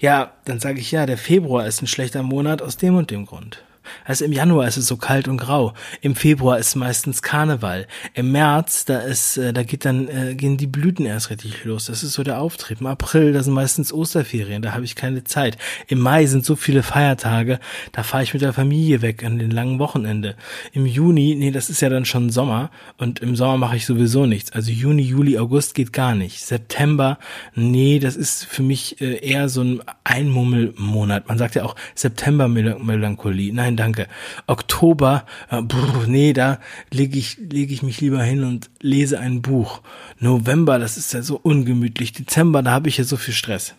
Ja, 0.00 0.32
dann 0.44 0.60
sage 0.60 0.80
ich 0.80 0.90
ja, 0.90 1.06
der 1.06 1.18
Februar 1.18 1.66
ist 1.66 1.82
ein 1.82 1.86
schlechter 1.86 2.22
Monat 2.22 2.62
aus 2.62 2.76
dem 2.76 2.96
und 2.96 3.10
dem 3.10 3.26
Grund. 3.26 3.62
Also 4.04 4.24
im 4.24 4.32
Januar 4.32 4.66
ist 4.68 4.76
es 4.76 4.86
so 4.86 4.96
kalt 4.96 5.28
und 5.28 5.38
grau. 5.38 5.74
Im 6.00 6.14
Februar 6.14 6.58
ist 6.58 6.74
meistens 6.74 7.22
Karneval. 7.22 7.86
Im 8.14 8.32
März, 8.32 8.84
da 8.84 9.00
ist, 9.00 9.36
äh, 9.36 9.52
da 9.52 9.62
geht 9.62 9.84
dann, 9.84 10.08
äh, 10.08 10.34
gehen 10.34 10.56
die 10.56 10.66
Blüten 10.66 11.06
erst 11.06 11.30
richtig 11.30 11.64
los. 11.64 11.86
Das 11.86 12.02
ist 12.02 12.12
so 12.12 12.22
der 12.22 12.40
Auftrieb. 12.40 12.80
Im 12.80 12.86
April, 12.86 13.32
da 13.32 13.42
sind 13.42 13.54
meistens 13.54 13.92
Osterferien, 13.92 14.62
da 14.62 14.72
habe 14.72 14.84
ich 14.84 14.96
keine 14.96 15.24
Zeit. 15.24 15.56
Im 15.88 16.00
Mai 16.00 16.26
sind 16.26 16.44
so 16.44 16.56
viele 16.56 16.82
Feiertage, 16.82 17.60
da 17.92 18.02
fahre 18.02 18.22
ich 18.22 18.34
mit 18.34 18.42
der 18.42 18.52
Familie 18.52 19.02
weg 19.02 19.24
an 19.24 19.38
den 19.38 19.50
langen 19.50 19.78
Wochenende. 19.78 20.36
Im 20.72 20.86
Juni, 20.86 21.34
nee, 21.36 21.50
das 21.50 21.70
ist 21.70 21.80
ja 21.80 21.88
dann 21.88 22.04
schon 22.04 22.30
Sommer 22.30 22.70
und 22.98 23.20
im 23.20 23.36
Sommer 23.36 23.56
mache 23.56 23.76
ich 23.76 23.86
sowieso 23.86 24.26
nichts. 24.26 24.52
Also 24.52 24.70
Juni, 24.70 25.02
Juli, 25.02 25.38
August 25.38 25.74
geht 25.74 25.92
gar 25.92 26.14
nicht. 26.14 26.44
September, 26.44 27.18
nee, 27.54 27.98
das 27.98 28.16
ist 28.16 28.44
für 28.44 28.62
mich 28.62 29.00
äh, 29.00 29.18
eher 29.18 29.48
so 29.48 29.62
ein 29.62 29.80
Einmummelmonat. 30.04 31.28
Man 31.28 31.38
sagt 31.38 31.54
ja 31.54 31.64
auch 31.64 31.76
September-Melancholie. 31.94 33.52
Nein, 33.52 33.73
danke 33.76 33.94
danke. 33.94 34.08
Oktober, 34.46 35.26
äh, 35.50 35.62
brr, 35.62 36.06
nee, 36.06 36.32
da 36.32 36.60
lege 36.90 37.18
ich, 37.18 37.38
lege 37.38 37.72
ich 37.72 37.82
mich 37.82 38.00
lieber 38.00 38.22
hin 38.22 38.44
und 38.44 38.70
lese 38.80 39.18
ein 39.18 39.42
Buch. 39.42 39.80
November, 40.18 40.78
das 40.78 40.96
ist 40.96 41.12
ja 41.12 41.22
so 41.22 41.38
ungemütlich. 41.42 42.12
Dezember, 42.12 42.62
da 42.62 42.72
habe 42.72 42.88
ich 42.88 42.98
ja 42.98 43.04
so 43.04 43.16
viel 43.16 43.34
Stress. 43.34 43.74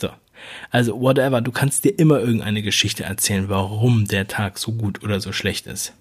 So. 0.00 0.10
Also, 0.70 1.00
whatever, 1.00 1.40
du 1.40 1.52
kannst 1.52 1.84
dir 1.84 1.98
immer 1.98 2.20
irgendeine 2.20 2.62
Geschichte 2.62 3.04
erzählen, 3.04 3.48
warum 3.48 4.06
der 4.06 4.28
Tag 4.28 4.58
so 4.58 4.72
gut 4.72 5.02
oder 5.02 5.20
so 5.20 5.32
schlecht 5.32 5.66
ist. 5.66 5.92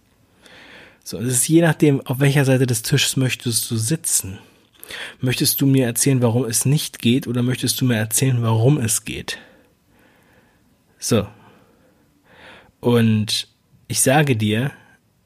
So, 1.03 1.17
es 1.17 1.27
ist 1.27 1.47
je 1.47 1.61
nachdem, 1.61 2.05
auf 2.05 2.19
welcher 2.19 2.45
Seite 2.45 2.67
des 2.67 2.81
Tisches 2.81 3.17
möchtest 3.17 3.69
du 3.69 3.77
sitzen. 3.77 4.39
Möchtest 5.21 5.61
du 5.61 5.67
mir 5.67 5.85
erzählen, 5.85 6.21
warum 6.21 6.45
es 6.45 6.65
nicht 6.65 6.99
geht, 6.99 7.27
oder 7.27 7.43
möchtest 7.43 7.79
du 7.79 7.85
mir 7.85 7.95
erzählen, 7.95 8.41
warum 8.41 8.79
es 8.79 9.05
geht? 9.05 9.37
So, 10.97 11.27
und 12.79 13.47
ich 13.87 14.01
sage 14.01 14.35
dir, 14.35 14.71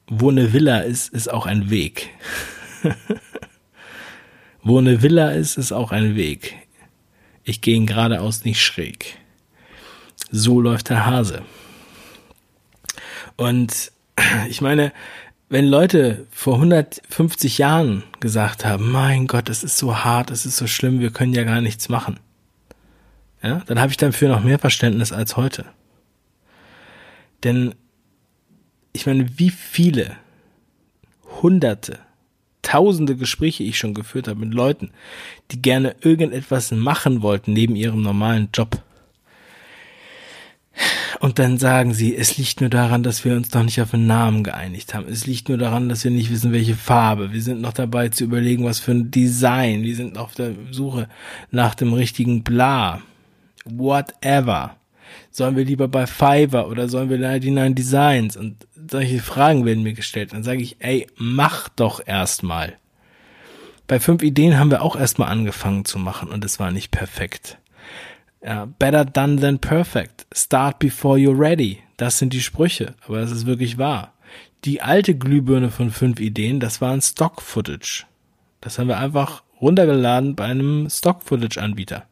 wo 0.07 0.29
eine 0.29 0.53
Villa 0.53 0.79
ist, 0.79 1.13
ist 1.13 1.31
auch 1.31 1.45
ein 1.45 1.69
Weg. 1.69 2.09
wo 4.63 4.77
eine 4.77 5.01
Villa 5.01 5.31
ist, 5.31 5.57
ist 5.57 5.71
auch 5.71 5.91
ein 5.91 6.15
Weg. 6.15 6.55
Ich 7.43 7.61
gehe 7.61 7.75
ihn 7.75 7.85
geradeaus 7.85 8.45
nicht 8.45 8.61
schräg. 8.61 9.17
So 10.31 10.61
läuft 10.61 10.89
der 10.89 11.05
Hase. 11.05 11.43
Und 13.35 13.91
ich 14.49 14.61
meine, 14.61 14.93
wenn 15.49 15.67
Leute 15.67 16.25
vor 16.31 16.55
150 16.55 17.57
Jahren 17.59 18.03
gesagt 18.19 18.65
haben, 18.65 18.91
mein 18.91 19.27
Gott, 19.27 19.49
es 19.49 19.63
ist 19.63 19.77
so 19.77 20.03
hart, 20.03 20.31
es 20.31 20.45
ist 20.45 20.57
so 20.57 20.67
schlimm, 20.67 20.99
wir 20.99 21.11
können 21.11 21.33
ja 21.33 21.43
gar 21.43 21.61
nichts 21.61 21.89
machen, 21.89 22.19
ja, 23.43 23.61
dann 23.67 23.79
habe 23.79 23.91
ich 23.91 23.97
dafür 23.97 24.29
noch 24.29 24.41
mehr 24.43 24.57
Verständnis 24.57 25.11
als 25.11 25.35
heute. 25.35 25.65
Denn 27.43 27.75
ich 28.93 29.05
meine, 29.05 29.37
wie 29.37 29.49
viele 29.49 30.17
hunderte, 31.41 31.99
tausende 32.61 33.15
Gespräche 33.15 33.63
ich 33.63 33.77
schon 33.77 33.93
geführt 33.93 34.27
habe 34.27 34.39
mit 34.39 34.53
Leuten, 34.53 34.91
die 35.51 35.61
gerne 35.61 35.95
irgendetwas 36.01 36.71
machen 36.71 37.21
wollten 37.21 37.53
neben 37.53 37.75
ihrem 37.75 38.01
normalen 38.01 38.49
Job. 38.53 38.81
Und 41.19 41.39
dann 41.39 41.57
sagen 41.57 41.93
sie, 41.93 42.15
es 42.15 42.37
liegt 42.37 42.61
nur 42.61 42.69
daran, 42.69 43.03
dass 43.03 43.23
wir 43.23 43.35
uns 43.35 43.53
noch 43.53 43.63
nicht 43.63 43.79
auf 43.81 43.93
einen 43.93 44.07
Namen 44.07 44.43
geeinigt 44.43 44.93
haben. 44.93 45.07
Es 45.07 45.25
liegt 45.25 45.47
nur 45.47 45.57
daran, 45.57 45.87
dass 45.87 46.03
wir 46.03 46.11
nicht 46.11 46.31
wissen, 46.31 46.51
welche 46.51 46.75
Farbe. 46.75 47.31
Wir 47.31 47.41
sind 47.41 47.61
noch 47.61 47.73
dabei 47.73 48.09
zu 48.09 48.23
überlegen, 48.23 48.65
was 48.65 48.79
für 48.79 48.91
ein 48.91 49.11
Design. 49.11 49.83
Wir 49.83 49.95
sind 49.95 50.17
auf 50.17 50.33
der 50.33 50.53
Suche 50.71 51.07
nach 51.51 51.75
dem 51.75 51.93
richtigen 51.93 52.43
Bla. 52.43 53.01
Whatever. 53.65 54.75
Sollen 55.33 55.55
wir 55.55 55.65
lieber 55.65 55.87
bei 55.87 56.05
Fiverr 56.05 56.67
oder 56.67 56.87
sollen 56.87 57.09
wir 57.09 57.17
99 57.17 57.73
Designs? 57.73 58.37
Und 58.37 58.67
solche 58.75 59.17
Fragen 59.19 59.65
werden 59.65 59.81
mir 59.81 59.93
gestellt. 59.93 60.31
Dann 60.31 60.43
sage 60.43 60.61
ich, 60.61 60.75
ey, 60.77 61.07
mach 61.15 61.69
doch 61.69 62.05
erstmal. 62.05 62.77
Bei 63.87 63.99
fünf 63.99 64.21
Ideen 64.21 64.59
haben 64.59 64.69
wir 64.69 64.83
auch 64.83 64.95
erstmal 64.95 65.29
angefangen 65.29 65.85
zu 65.85 65.97
machen 65.97 66.29
und 66.29 66.45
es 66.45 66.59
war 66.59 66.69
nicht 66.69 66.91
perfekt. 66.91 67.57
Ja, 68.45 68.65
better 68.77 69.05
done 69.05 69.41
than 69.41 69.57
perfect. 69.57 70.27
Start 70.31 70.77
before 70.77 71.17
you're 71.17 71.37
ready. 71.37 71.79
Das 71.97 72.19
sind 72.19 72.31
die 72.33 72.41
Sprüche, 72.41 72.93
aber 73.07 73.19
das 73.19 73.31
ist 73.31 73.47
wirklich 73.47 73.79
wahr. 73.79 74.13
Die 74.65 74.81
alte 74.81 75.15
Glühbirne 75.15 75.71
von 75.71 75.89
fünf 75.89 76.19
Ideen, 76.19 76.59
das 76.59 76.79
war 76.79 76.91
ein 76.91 77.01
Stock-Footage. 77.01 78.05
Das 78.61 78.77
haben 78.77 78.87
wir 78.87 78.99
einfach 78.99 79.41
runtergeladen 79.59 80.35
bei 80.35 80.45
einem 80.45 80.91
Stock-Footage-Anbieter. 80.91 82.05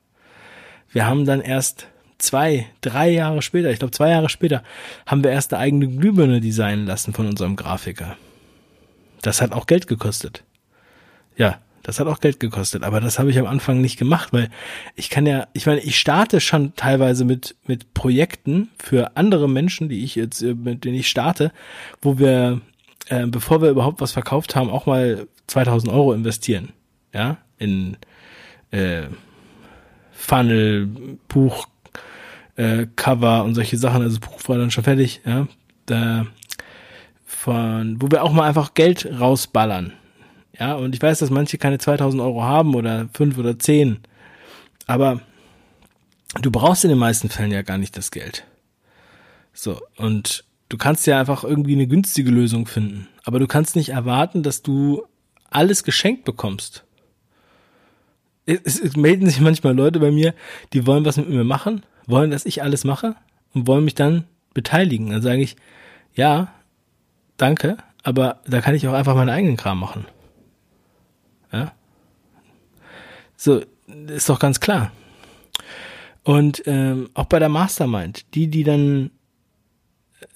Wir 0.90 1.06
haben 1.06 1.26
dann 1.26 1.42
erst 1.42 1.88
zwei, 2.22 2.68
drei 2.82 3.10
Jahre 3.10 3.42
später, 3.42 3.72
ich 3.72 3.80
glaube 3.80 3.92
zwei 3.92 4.10
Jahre 4.10 4.30
später, 4.30 4.64
haben 5.06 5.24
wir 5.24 5.32
erst 5.32 5.54
eine 5.54 5.62
eigene 5.62 5.88
Glühbirne 5.88 6.42
designen 6.42 6.86
lassen 6.86 7.14
von 7.14 7.28
unserem 7.28 7.56
Grafiker. 7.56 8.18
Das 9.22 9.42
hat 9.42 9.52
auch 9.52 9.68
Geld 9.68 9.88
gekostet. 9.88 10.44
Ja, 11.36 11.60
das 11.84 12.00
hat 12.00 12.08
auch 12.08 12.20
Geld 12.20 12.40
gekostet, 12.40 12.84
aber 12.84 13.00
das 13.00 13.18
habe 13.18 13.32
ich 13.32 13.40
am 13.40 13.48
Anfang 13.48 13.82
nicht 13.82 13.98
gemacht, 13.98 14.34
weil 14.34 14.50
ich 14.96 15.10
kann 15.10 15.26
ja, 15.26 15.48
ich 15.54 15.66
meine, 15.66 15.82
ich 15.82 16.00
starte 16.00 16.40
schon 16.40 16.76
teilweise 16.76 17.26
mit 17.26 17.56
mit 17.66 17.94
Projekten 17.94 18.70
für 18.78 19.18
andere 19.18 19.50
Menschen, 19.50 19.90
die 19.90 20.04
ich 20.04 20.16
jetzt 20.16 20.42
äh, 20.42 20.54
mit 20.54 20.86
denen 20.86 20.96
ich 20.96 21.10
starte, 21.10 21.52
wo 22.02 22.20
wir 22.20 22.62
äh, 23.08 23.26
bevor 23.26 23.62
wir 23.62 23.70
überhaupt 23.70 24.00
was 24.00 24.12
verkauft 24.12 24.56
haben, 24.56 24.70
auch 24.70 24.86
mal 24.86 25.28
2000 25.48 25.92
Euro 25.92 26.14
investieren, 26.14 26.70
ja, 27.14 27.38
in 27.58 27.98
äh, 28.70 29.04
Funnel, 30.12 30.88
Buch, 31.28 31.68
äh, 32.56 32.88
Cover 32.96 33.44
und 33.44 33.56
solche 33.56 33.78
Sachen. 33.78 34.02
Also 34.02 34.20
Buch 34.20 34.40
war 34.48 34.58
dann 34.58 34.72
schon 34.72 34.84
fertig, 34.84 35.22
ja. 35.26 35.48
Da 35.86 36.26
von, 37.26 37.98
wo 38.00 38.12
wir 38.12 38.24
auch 38.24 38.34
mal 38.34 38.48
einfach 38.48 38.76
Geld 38.76 39.08
rausballern, 39.20 39.94
ja, 40.60 40.76
und 40.76 40.94
ich 40.94 41.02
weiß, 41.02 41.20
dass 41.20 41.32
manche 41.32 41.58
keine 41.58 41.80
2000 41.80 42.22
Euro 42.22 42.44
haben 42.44 42.76
oder 42.76 43.10
fünf 43.14 43.38
oder 43.38 43.58
zehn. 43.58 44.00
Aber 44.86 45.22
du 46.42 46.52
brauchst 46.52 46.84
in 46.84 46.90
den 46.90 47.00
meisten 47.00 47.30
Fällen 47.30 47.52
ja 47.52 47.64
gar 47.64 47.80
nicht 47.80 47.98
das 47.98 48.12
Geld. 48.12 48.46
So, 49.54 49.82
und 49.98 50.44
du 50.70 50.78
kannst 50.78 51.08
ja 51.08 51.20
einfach 51.20 51.44
irgendwie 51.44 51.74
eine 51.74 51.88
günstige 51.88 52.30
Lösung 52.30 52.68
finden. 52.68 53.08
Aber 53.24 53.40
du 53.40 53.48
kannst 53.48 53.76
nicht 53.76 53.90
erwarten, 53.90 54.44
dass 54.44 54.62
du 54.62 55.04
alles 55.50 55.84
geschenkt 55.84 56.26
bekommst. 56.26 56.84
Es, 58.46 58.80
es 58.80 58.96
melden 58.96 59.28
sich 59.28 59.40
manchmal 59.40 59.76
Leute 59.76 60.00
bei 60.00 60.12
mir, 60.12 60.36
die 60.74 60.86
wollen 60.86 61.06
was 61.06 61.18
mit 61.18 61.30
mir 61.30 61.44
machen, 61.44 61.84
wollen, 62.08 62.32
dass 62.32 62.46
ich 62.46 62.64
alles 62.64 62.84
mache 62.84 63.16
und 63.54 63.68
wollen 63.68 63.86
mich 63.86 63.96
dann 63.96 64.26
beteiligen. 64.54 65.10
Dann 65.10 65.22
sage 65.22 65.42
ich, 65.42 65.56
ja, 66.14 66.54
danke, 67.38 67.78
aber 68.04 68.42
da 68.48 68.62
kann 68.62 68.76
ich 68.76 68.88
auch 68.88 68.94
einfach 68.94 69.16
meinen 69.16 69.30
eigenen 69.30 69.58
Kram 69.58 69.80
machen. 69.80 70.06
Ja? 71.52 71.74
So, 73.36 73.62
ist 74.08 74.30
doch 74.30 74.40
ganz 74.40 74.60
klar. 74.60 74.92
Und 76.24 76.64
ähm, 76.68 77.10
auch 77.14 77.26
bei 77.26 77.40
der 77.40 77.50
Mastermind, 77.50 78.36
die, 78.36 78.48
die 78.48 78.64
dann 78.64 79.12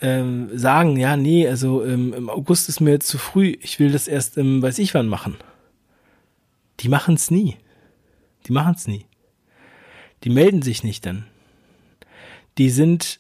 ähm, 0.01 0.50
sagen, 0.57 0.98
ja, 0.98 1.15
nee, 1.15 1.48
also 1.48 1.86
ähm, 1.86 2.13
im 2.13 2.29
August 2.29 2.69
ist 2.69 2.79
mir 2.79 2.91
jetzt 2.91 3.07
zu 3.07 3.17
früh, 3.17 3.55
ich 3.62 3.79
will 3.79 3.91
das 3.91 4.07
erst 4.07 4.38
im 4.38 4.62
weiß 4.62 4.79
ich 4.79 4.93
wann 4.93 5.07
machen. 5.07 5.38
Die 6.79 6.89
machen 6.89 7.15
es 7.15 7.31
nie. 7.31 7.57
Die 8.48 8.51
machen 8.51 8.75
es 8.75 8.88
nie. 8.88 9.05
Die 10.24 10.29
melden 10.29 10.62
sich 10.62 10.84
nicht 10.84 11.05
dann. 11.05 11.25
Die 12.58 12.70
sind, 12.70 13.20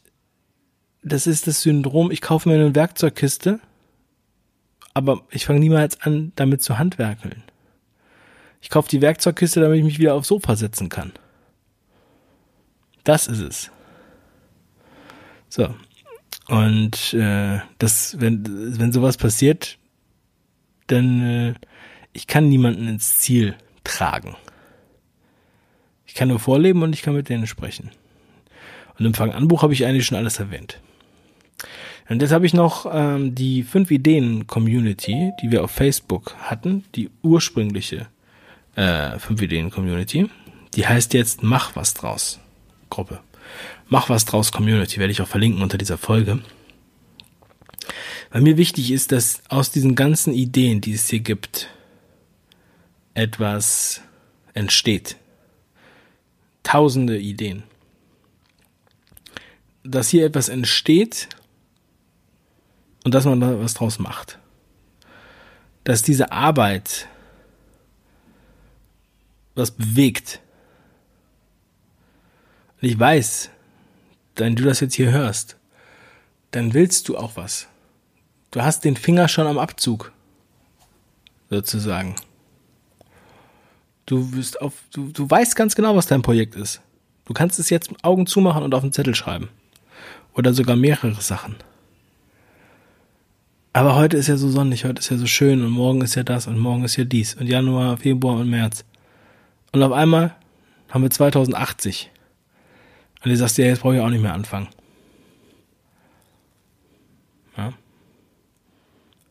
das 1.03 1.27
ist 1.27 1.47
das 1.47 1.61
Syndrom, 1.61 2.11
ich 2.11 2.21
kaufe 2.21 2.49
mir 2.49 2.55
eine 2.55 2.75
Werkzeugkiste, 2.75 3.59
aber 4.93 5.21
ich 5.29 5.45
fange 5.45 5.59
niemals 5.59 6.01
an, 6.01 6.31
damit 6.35 6.61
zu 6.61 6.77
handwerkeln. 6.77 7.43
Ich 8.61 8.69
kaufe 8.69 8.89
die 8.89 9.01
Werkzeugkiste, 9.01 9.59
damit 9.59 9.77
ich 9.77 9.83
mich 9.83 9.99
wieder 9.99 10.15
aufs 10.15 10.29
Sofa 10.29 10.55
setzen 10.55 10.89
kann. 10.89 11.11
Das 13.03 13.27
ist 13.27 13.39
es. 13.39 13.71
So. 15.49 15.75
Und 16.47 17.13
äh, 17.13 17.59
das, 17.77 18.19
wenn, 18.19 18.79
wenn 18.79 18.91
sowas 18.91 19.17
passiert, 19.17 19.77
dann 20.87 21.21
äh, 21.21 21.53
ich 22.13 22.27
kann 22.27 22.47
niemanden 22.47 22.87
ins 22.87 23.19
Ziel 23.19 23.55
tragen. 23.83 24.35
Ich 26.05 26.13
kann 26.13 26.29
nur 26.29 26.39
vorleben 26.39 26.81
und 26.81 26.93
ich 26.93 27.01
kann 27.01 27.13
mit 27.13 27.29
denen 27.29 27.45
sprechen. 27.45 27.91
Und 28.97 29.05
im 29.05 29.13
Fang-Anbuch 29.13 29.63
habe 29.63 29.73
ich 29.73 29.85
eigentlich 29.85 30.05
schon 30.05 30.17
alles 30.17 30.39
erwähnt. 30.39 30.79
Und 32.07 32.21
jetzt 32.21 32.31
habe 32.31 32.45
ich 32.45 32.53
noch 32.53 32.85
ähm, 32.91 33.33
die 33.33 33.63
fünf 33.63 33.89
Ideen 33.91 34.45
Community, 34.47 35.31
die 35.41 35.51
wir 35.51 35.63
auf 35.63 35.71
Facebook 35.71 36.35
hatten, 36.37 36.83
die 36.95 37.09
ursprüngliche 37.23 38.07
äh, 38.75 39.17
5 39.17 39.41
Ideen 39.41 39.71
Community. 39.71 40.29
Die 40.75 40.87
heißt 40.87 41.13
jetzt 41.13 41.43
Mach 41.43 41.75
was 41.75 41.93
draus 41.93 42.39
Gruppe. 42.89 43.19
Mach 43.87 44.09
was 44.09 44.25
draus 44.25 44.51
Community 44.51 44.99
werde 44.99 45.11
ich 45.11 45.21
auch 45.21 45.27
verlinken 45.27 45.61
unter 45.61 45.77
dieser 45.77 45.97
Folge. 45.97 46.41
Weil 48.31 48.41
mir 48.41 48.57
wichtig 48.57 48.91
ist, 48.91 49.11
dass 49.11 49.41
aus 49.49 49.71
diesen 49.71 49.95
ganzen 49.95 50.33
Ideen, 50.33 50.81
die 50.81 50.93
es 50.93 51.09
hier 51.09 51.19
gibt, 51.19 51.69
etwas 53.13 54.01
entsteht. 54.53 55.15
Tausende 56.63 57.17
Ideen. 57.17 57.63
Dass 59.85 60.09
hier 60.09 60.25
etwas 60.25 60.49
entsteht 60.49 61.29
und 63.03 63.13
dass 63.13 63.25
man 63.25 63.39
da 63.39 63.59
was 63.59 63.75
draus 63.75 63.99
macht. 63.99 64.39
Dass 65.83 66.01
diese 66.01 66.31
Arbeit 66.31 67.07
was 69.53 69.71
bewegt. 69.71 70.41
Und 72.81 72.89
ich 72.89 72.99
weiß, 72.99 73.49
wenn 74.35 74.55
du 74.55 74.63
das 74.63 74.79
jetzt 74.81 74.95
hier 74.95 75.11
hörst, 75.11 75.55
dann 76.51 76.73
willst 76.73 77.07
du 77.07 77.17
auch 77.17 77.35
was. 77.35 77.67
Du 78.51 78.61
hast 78.61 78.85
den 78.85 78.95
Finger 78.95 79.27
schon 79.27 79.47
am 79.47 79.57
Abzug, 79.57 80.11
sozusagen. 81.49 82.15
Du 84.05 84.33
wirst 84.33 84.61
auf, 84.61 84.73
du, 84.91 85.09
du 85.11 85.29
weißt 85.29 85.55
ganz 85.55 85.75
genau, 85.75 85.95
was 85.95 86.07
dein 86.07 86.21
Projekt 86.21 86.55
ist. 86.55 86.81
Du 87.25 87.33
kannst 87.33 87.59
es 87.59 87.69
jetzt 87.69 87.91
Augen 88.03 88.27
zumachen 88.27 88.63
und 88.63 88.73
auf 88.73 88.81
den 88.81 88.93
Zettel 88.93 89.15
schreiben. 89.15 89.49
Oder 90.35 90.53
sogar 90.53 90.75
mehrere 90.75 91.21
Sachen. 91.21 91.55
Aber 93.73 93.95
heute 93.95 94.15
ist 94.17 94.27
ja 94.27 94.37
so 94.37 94.49
sonnig, 94.49 94.85
heute 94.85 94.99
ist 94.99 95.09
ja 95.09 95.17
so 95.17 95.27
schön 95.27 95.61
und 95.61 95.71
morgen 95.71 96.01
ist 96.01 96.15
ja 96.15 96.23
das 96.23 96.47
und 96.47 96.57
morgen 96.57 96.85
ist 96.85 96.95
ja 96.95 97.03
dies 97.03 97.33
und 97.33 97.47
Januar, 97.47 97.97
Februar 97.97 98.37
und 98.37 98.49
März. 98.49 98.85
Und 99.71 99.83
auf 99.83 99.91
einmal 99.91 100.35
haben 100.89 101.01
wir 101.01 101.09
2080. 101.09 102.09
Und 103.23 103.31
du 103.31 103.35
sagst 103.35 103.57
ja, 103.57 103.65
jetzt 103.65 103.81
brauche 103.81 103.95
ich 103.95 104.01
auch 104.01 104.09
nicht 104.09 104.21
mehr 104.21 104.33
anfangen. 104.33 104.69
Ja. 107.57 107.73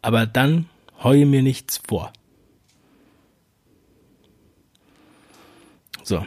Aber 0.03 0.27
dann 0.27 0.69
heue 1.03 1.25
mir 1.25 1.43
nichts 1.43 1.81
vor. 1.89 2.13
So. 6.03 6.27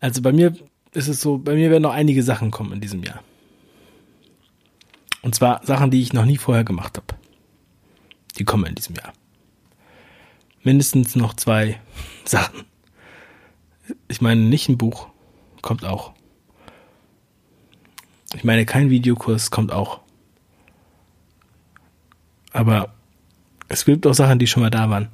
Also 0.00 0.22
bei 0.22 0.32
mir 0.32 0.54
ist 0.92 1.08
es 1.08 1.20
so, 1.20 1.38
bei 1.38 1.54
mir 1.54 1.70
werden 1.70 1.82
noch 1.82 1.92
einige 1.92 2.22
Sachen 2.22 2.50
kommen 2.50 2.72
in 2.72 2.80
diesem 2.80 3.02
Jahr. 3.02 3.22
Und 5.22 5.34
zwar 5.34 5.64
Sachen, 5.64 5.90
die 5.90 6.02
ich 6.02 6.12
noch 6.12 6.24
nie 6.24 6.36
vorher 6.36 6.64
gemacht 6.64 6.96
habe. 6.96 7.18
Die 8.38 8.44
kommen 8.44 8.66
in 8.66 8.74
diesem 8.74 8.96
Jahr 8.96 9.12
mindestens 10.62 11.16
noch 11.16 11.34
zwei 11.34 11.80
Sachen. 12.24 12.64
Ich 14.08 14.20
meine, 14.20 14.40
nicht 14.40 14.68
ein 14.68 14.78
Buch, 14.78 15.08
kommt 15.60 15.84
auch. 15.84 16.12
Ich 18.34 18.44
meine, 18.44 18.64
kein 18.64 18.90
Videokurs 18.90 19.50
kommt 19.50 19.72
auch. 19.72 20.00
Aber 22.52 22.94
es 23.68 23.84
gibt 23.84 24.06
auch 24.06 24.14
Sachen, 24.14 24.38
die 24.38 24.46
schon 24.46 24.62
mal 24.62 24.70
da 24.70 24.88
waren. 24.88 25.08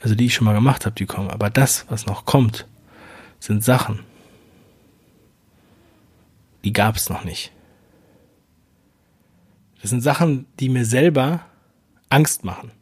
Also 0.00 0.14
die 0.14 0.26
ich 0.26 0.34
schon 0.34 0.44
mal 0.44 0.54
gemacht 0.54 0.84
habe, 0.84 0.94
die 0.94 1.06
kommen. 1.06 1.30
Aber 1.30 1.50
das, 1.50 1.86
was 1.88 2.06
noch 2.06 2.24
kommt, 2.24 2.66
sind 3.38 3.64
Sachen, 3.64 4.00
die 6.66 6.72
gab 6.72 6.96
es 6.96 7.08
noch 7.08 7.22
nicht. 7.22 7.52
Das 9.80 9.90
sind 9.90 10.00
Sachen, 10.00 10.46
die 10.58 10.68
mir 10.68 10.84
selber 10.84 11.46
Angst 12.08 12.42
machen. 12.42 12.72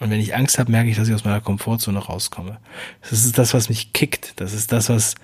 Und 0.00 0.08
wenn 0.08 0.20
ich 0.20 0.34
Angst 0.34 0.58
habe, 0.58 0.72
merke 0.72 0.88
ich, 0.88 0.96
dass 0.96 1.06
ich 1.06 1.14
aus 1.14 1.24
meiner 1.24 1.42
Komfortzone 1.42 1.98
rauskomme. 1.98 2.60
Das 3.02 3.12
ist 3.12 3.36
das, 3.36 3.52
was 3.52 3.68
mich 3.68 3.92
kickt. 3.92 4.40
Das 4.40 4.54
ist 4.54 4.72
das, 4.72 4.88
was, 4.88 5.16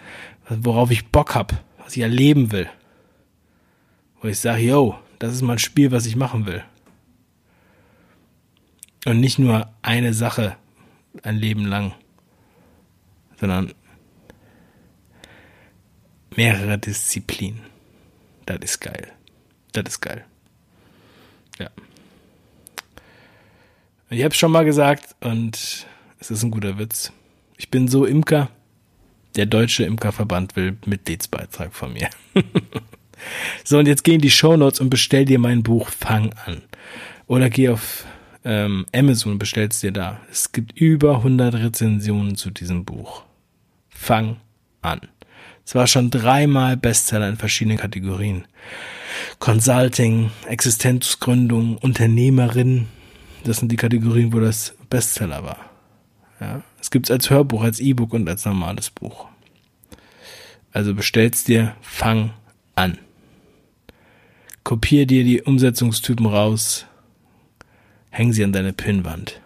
worauf 0.50 0.90
ich 0.90 1.06
Bock 1.06 1.34
habe, 1.34 1.58
was 1.78 1.96
ich 1.96 2.02
erleben 2.02 2.52
will. 2.52 2.68
Wo 4.20 4.28
ich 4.28 4.38
sage, 4.38 4.60
yo, 4.60 4.98
das 5.18 5.32
ist 5.32 5.40
mein 5.40 5.58
Spiel, 5.58 5.92
was 5.92 6.04
ich 6.04 6.16
machen 6.16 6.44
will. 6.44 6.62
Und 9.06 9.20
nicht 9.20 9.38
nur 9.38 9.72
eine 9.80 10.12
Sache 10.12 10.54
ein 11.22 11.38
Leben 11.38 11.64
lang, 11.64 11.94
sondern 13.38 13.72
mehrere 16.36 16.78
Disziplinen. 16.78 17.60
Das 18.46 18.58
ist 18.62 18.80
geil. 18.80 19.12
Das 19.72 19.84
ist 19.86 20.00
geil. 20.00 20.24
Ja. 21.58 21.70
Ich 24.10 24.22
habe 24.22 24.32
es 24.32 24.36
schon 24.36 24.52
mal 24.52 24.64
gesagt 24.64 25.14
und 25.20 25.86
es 26.18 26.30
ist 26.30 26.42
ein 26.42 26.50
guter 26.50 26.78
Witz. 26.78 27.12
Ich 27.56 27.70
bin 27.70 27.88
so 27.88 28.04
Imker. 28.04 28.50
Der 29.36 29.46
Deutsche 29.46 29.84
Imkerverband 29.84 30.56
will 30.56 30.76
Mitgliedsbeitrag 30.84 31.72
von 31.72 31.92
mir. 31.92 32.10
so, 33.64 33.78
und 33.78 33.86
jetzt 33.86 34.02
geh 34.02 34.14
in 34.14 34.20
die 34.20 34.30
Shownotes 34.30 34.80
und 34.80 34.90
bestell 34.90 35.24
dir 35.24 35.38
mein 35.38 35.62
Buch 35.62 35.88
Fang 35.90 36.32
an. 36.44 36.62
Oder 37.28 37.48
geh 37.48 37.68
auf 37.68 38.04
ähm, 38.44 38.86
Amazon 38.92 39.32
und 39.32 39.38
bestellst 39.38 39.82
dir 39.82 39.92
da. 39.92 40.20
Es 40.30 40.50
gibt 40.50 40.76
über 40.78 41.18
100 41.18 41.54
Rezensionen 41.54 42.36
zu 42.36 42.50
diesem 42.50 42.84
Buch. 42.84 43.22
Fang 43.88 44.38
an. 44.82 45.00
Es 45.64 45.74
war 45.74 45.86
schon 45.86 46.10
dreimal 46.10 46.76
Bestseller 46.76 47.28
in 47.28 47.36
verschiedenen 47.36 47.78
Kategorien. 47.78 48.44
Consulting, 49.38 50.30
Existenzgründung, 50.46 51.78
Unternehmerin. 51.78 52.88
Das 53.44 53.58
sind 53.58 53.70
die 53.70 53.76
Kategorien, 53.76 54.32
wo 54.32 54.40
das 54.40 54.74
Bestseller 54.88 55.44
war. 55.44 55.70
Ja, 56.40 56.62
es 56.80 56.90
gibt 56.90 57.06
es 57.06 57.10
als 57.10 57.30
Hörbuch, 57.30 57.62
als 57.62 57.80
E-Book 57.80 58.12
und 58.14 58.28
als 58.28 58.44
normales 58.44 58.90
Buch. 58.90 59.28
Also 60.72 60.94
bestellst 60.94 61.48
dir, 61.48 61.74
fang 61.80 62.32
an. 62.74 62.98
Kopier 64.64 65.06
dir 65.06 65.24
die 65.24 65.42
Umsetzungstypen 65.42 66.26
raus, 66.26 66.86
häng 68.10 68.32
sie 68.32 68.44
an 68.44 68.52
deine 68.52 68.72
Pinnwand. 68.72 69.40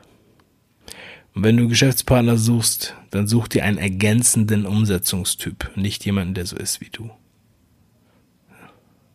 Und 1.35 1.43
wenn 1.43 1.57
du 1.57 1.69
Geschäftspartner 1.69 2.39
suchst, 2.39 2.95
dann 3.11 3.27
such 3.27 3.49
dir 3.49 3.65
einen 3.65 3.79
ergänzenden 3.79 4.67
Umsetzungstyp, 4.67 5.73
nicht 5.77 6.05
jemanden, 6.05 6.35
der 6.35 6.47
so 6.47 6.57
ist 6.57 6.81
wie 6.81 6.91
du. 6.91 7.11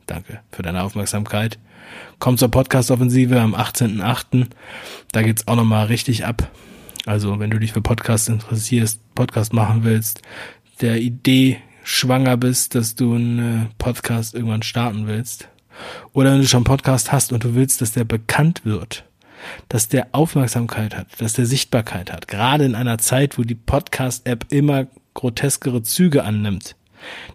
Danke 0.05 0.41
für 0.51 0.61
deine 0.61 0.83
Aufmerksamkeit. 0.83 1.59
Komm 2.19 2.37
zur 2.37 2.49
Podcast-Offensive 2.49 3.39
am 3.39 3.55
18.08. 3.55 4.47
Da 5.11 5.21
geht's 5.21 5.47
auch 5.47 5.55
nochmal 5.55 5.85
richtig 5.85 6.25
ab. 6.25 6.51
Also, 7.05 7.39
wenn 7.39 7.49
du 7.49 7.59
dich 7.59 7.71
für 7.71 7.81
Podcast 7.81 8.27
interessierst, 8.27 8.99
Podcast 9.15 9.53
machen 9.53 9.83
willst, 9.83 10.21
der 10.81 10.99
Idee 10.99 11.59
schwanger 11.83 12.37
bist, 12.37 12.75
dass 12.75 12.95
du 12.95 13.15
einen 13.15 13.69
Podcast 13.77 14.35
irgendwann 14.35 14.63
starten 14.63 15.07
willst, 15.07 15.47
oder 16.11 16.33
wenn 16.33 16.41
du 16.41 16.47
schon 16.47 16.59
einen 16.59 16.65
Podcast 16.65 17.11
hast 17.11 17.31
und 17.31 17.43
du 17.45 17.55
willst, 17.55 17.81
dass 17.81 17.93
der 17.93 18.03
bekannt 18.03 18.65
wird, 18.65 19.05
dass 19.67 19.87
der 19.87 20.07
Aufmerksamkeit 20.11 20.95
hat, 20.95 21.07
dass 21.19 21.33
der 21.33 21.45
Sichtbarkeit 21.45 22.11
hat, 22.11 22.27
gerade 22.27 22.65
in 22.65 22.75
einer 22.75 22.97
Zeit, 22.97 23.37
wo 23.37 23.43
die 23.43 23.55
Podcast-App 23.55 24.45
immer 24.49 24.87
groteskere 25.13 25.83
Züge 25.83 26.23
annimmt, 26.23 26.75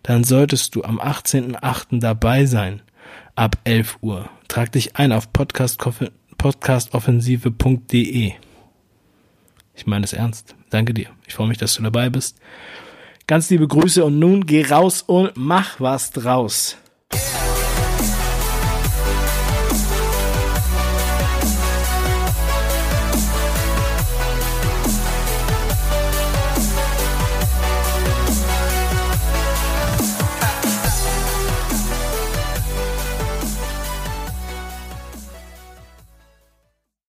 dann 0.02 0.24
solltest 0.24 0.74
du 0.74 0.84
am 0.84 1.00
18.08. 1.00 2.00
dabei 2.00 2.46
sein, 2.46 2.82
ab 3.34 3.56
11 3.64 3.98
Uhr. 4.02 4.28
Trag 4.48 4.72
dich 4.72 4.96
ein 4.96 5.12
auf 5.12 5.32
podcastoffensive.de. 5.32 8.32
Ich 9.76 9.86
meine 9.86 10.04
es 10.04 10.12
ernst. 10.12 10.54
Danke 10.70 10.94
dir. 10.94 11.08
Ich 11.26 11.34
freue 11.34 11.48
mich, 11.48 11.58
dass 11.58 11.74
du 11.74 11.82
dabei 11.82 12.08
bist. 12.10 12.38
Ganz 13.26 13.50
liebe 13.50 13.66
Grüße 13.66 14.04
und 14.04 14.18
nun 14.18 14.46
geh 14.46 14.66
raus 14.66 15.02
und 15.02 15.32
mach 15.34 15.80
was 15.80 16.10
draus. 16.10 16.76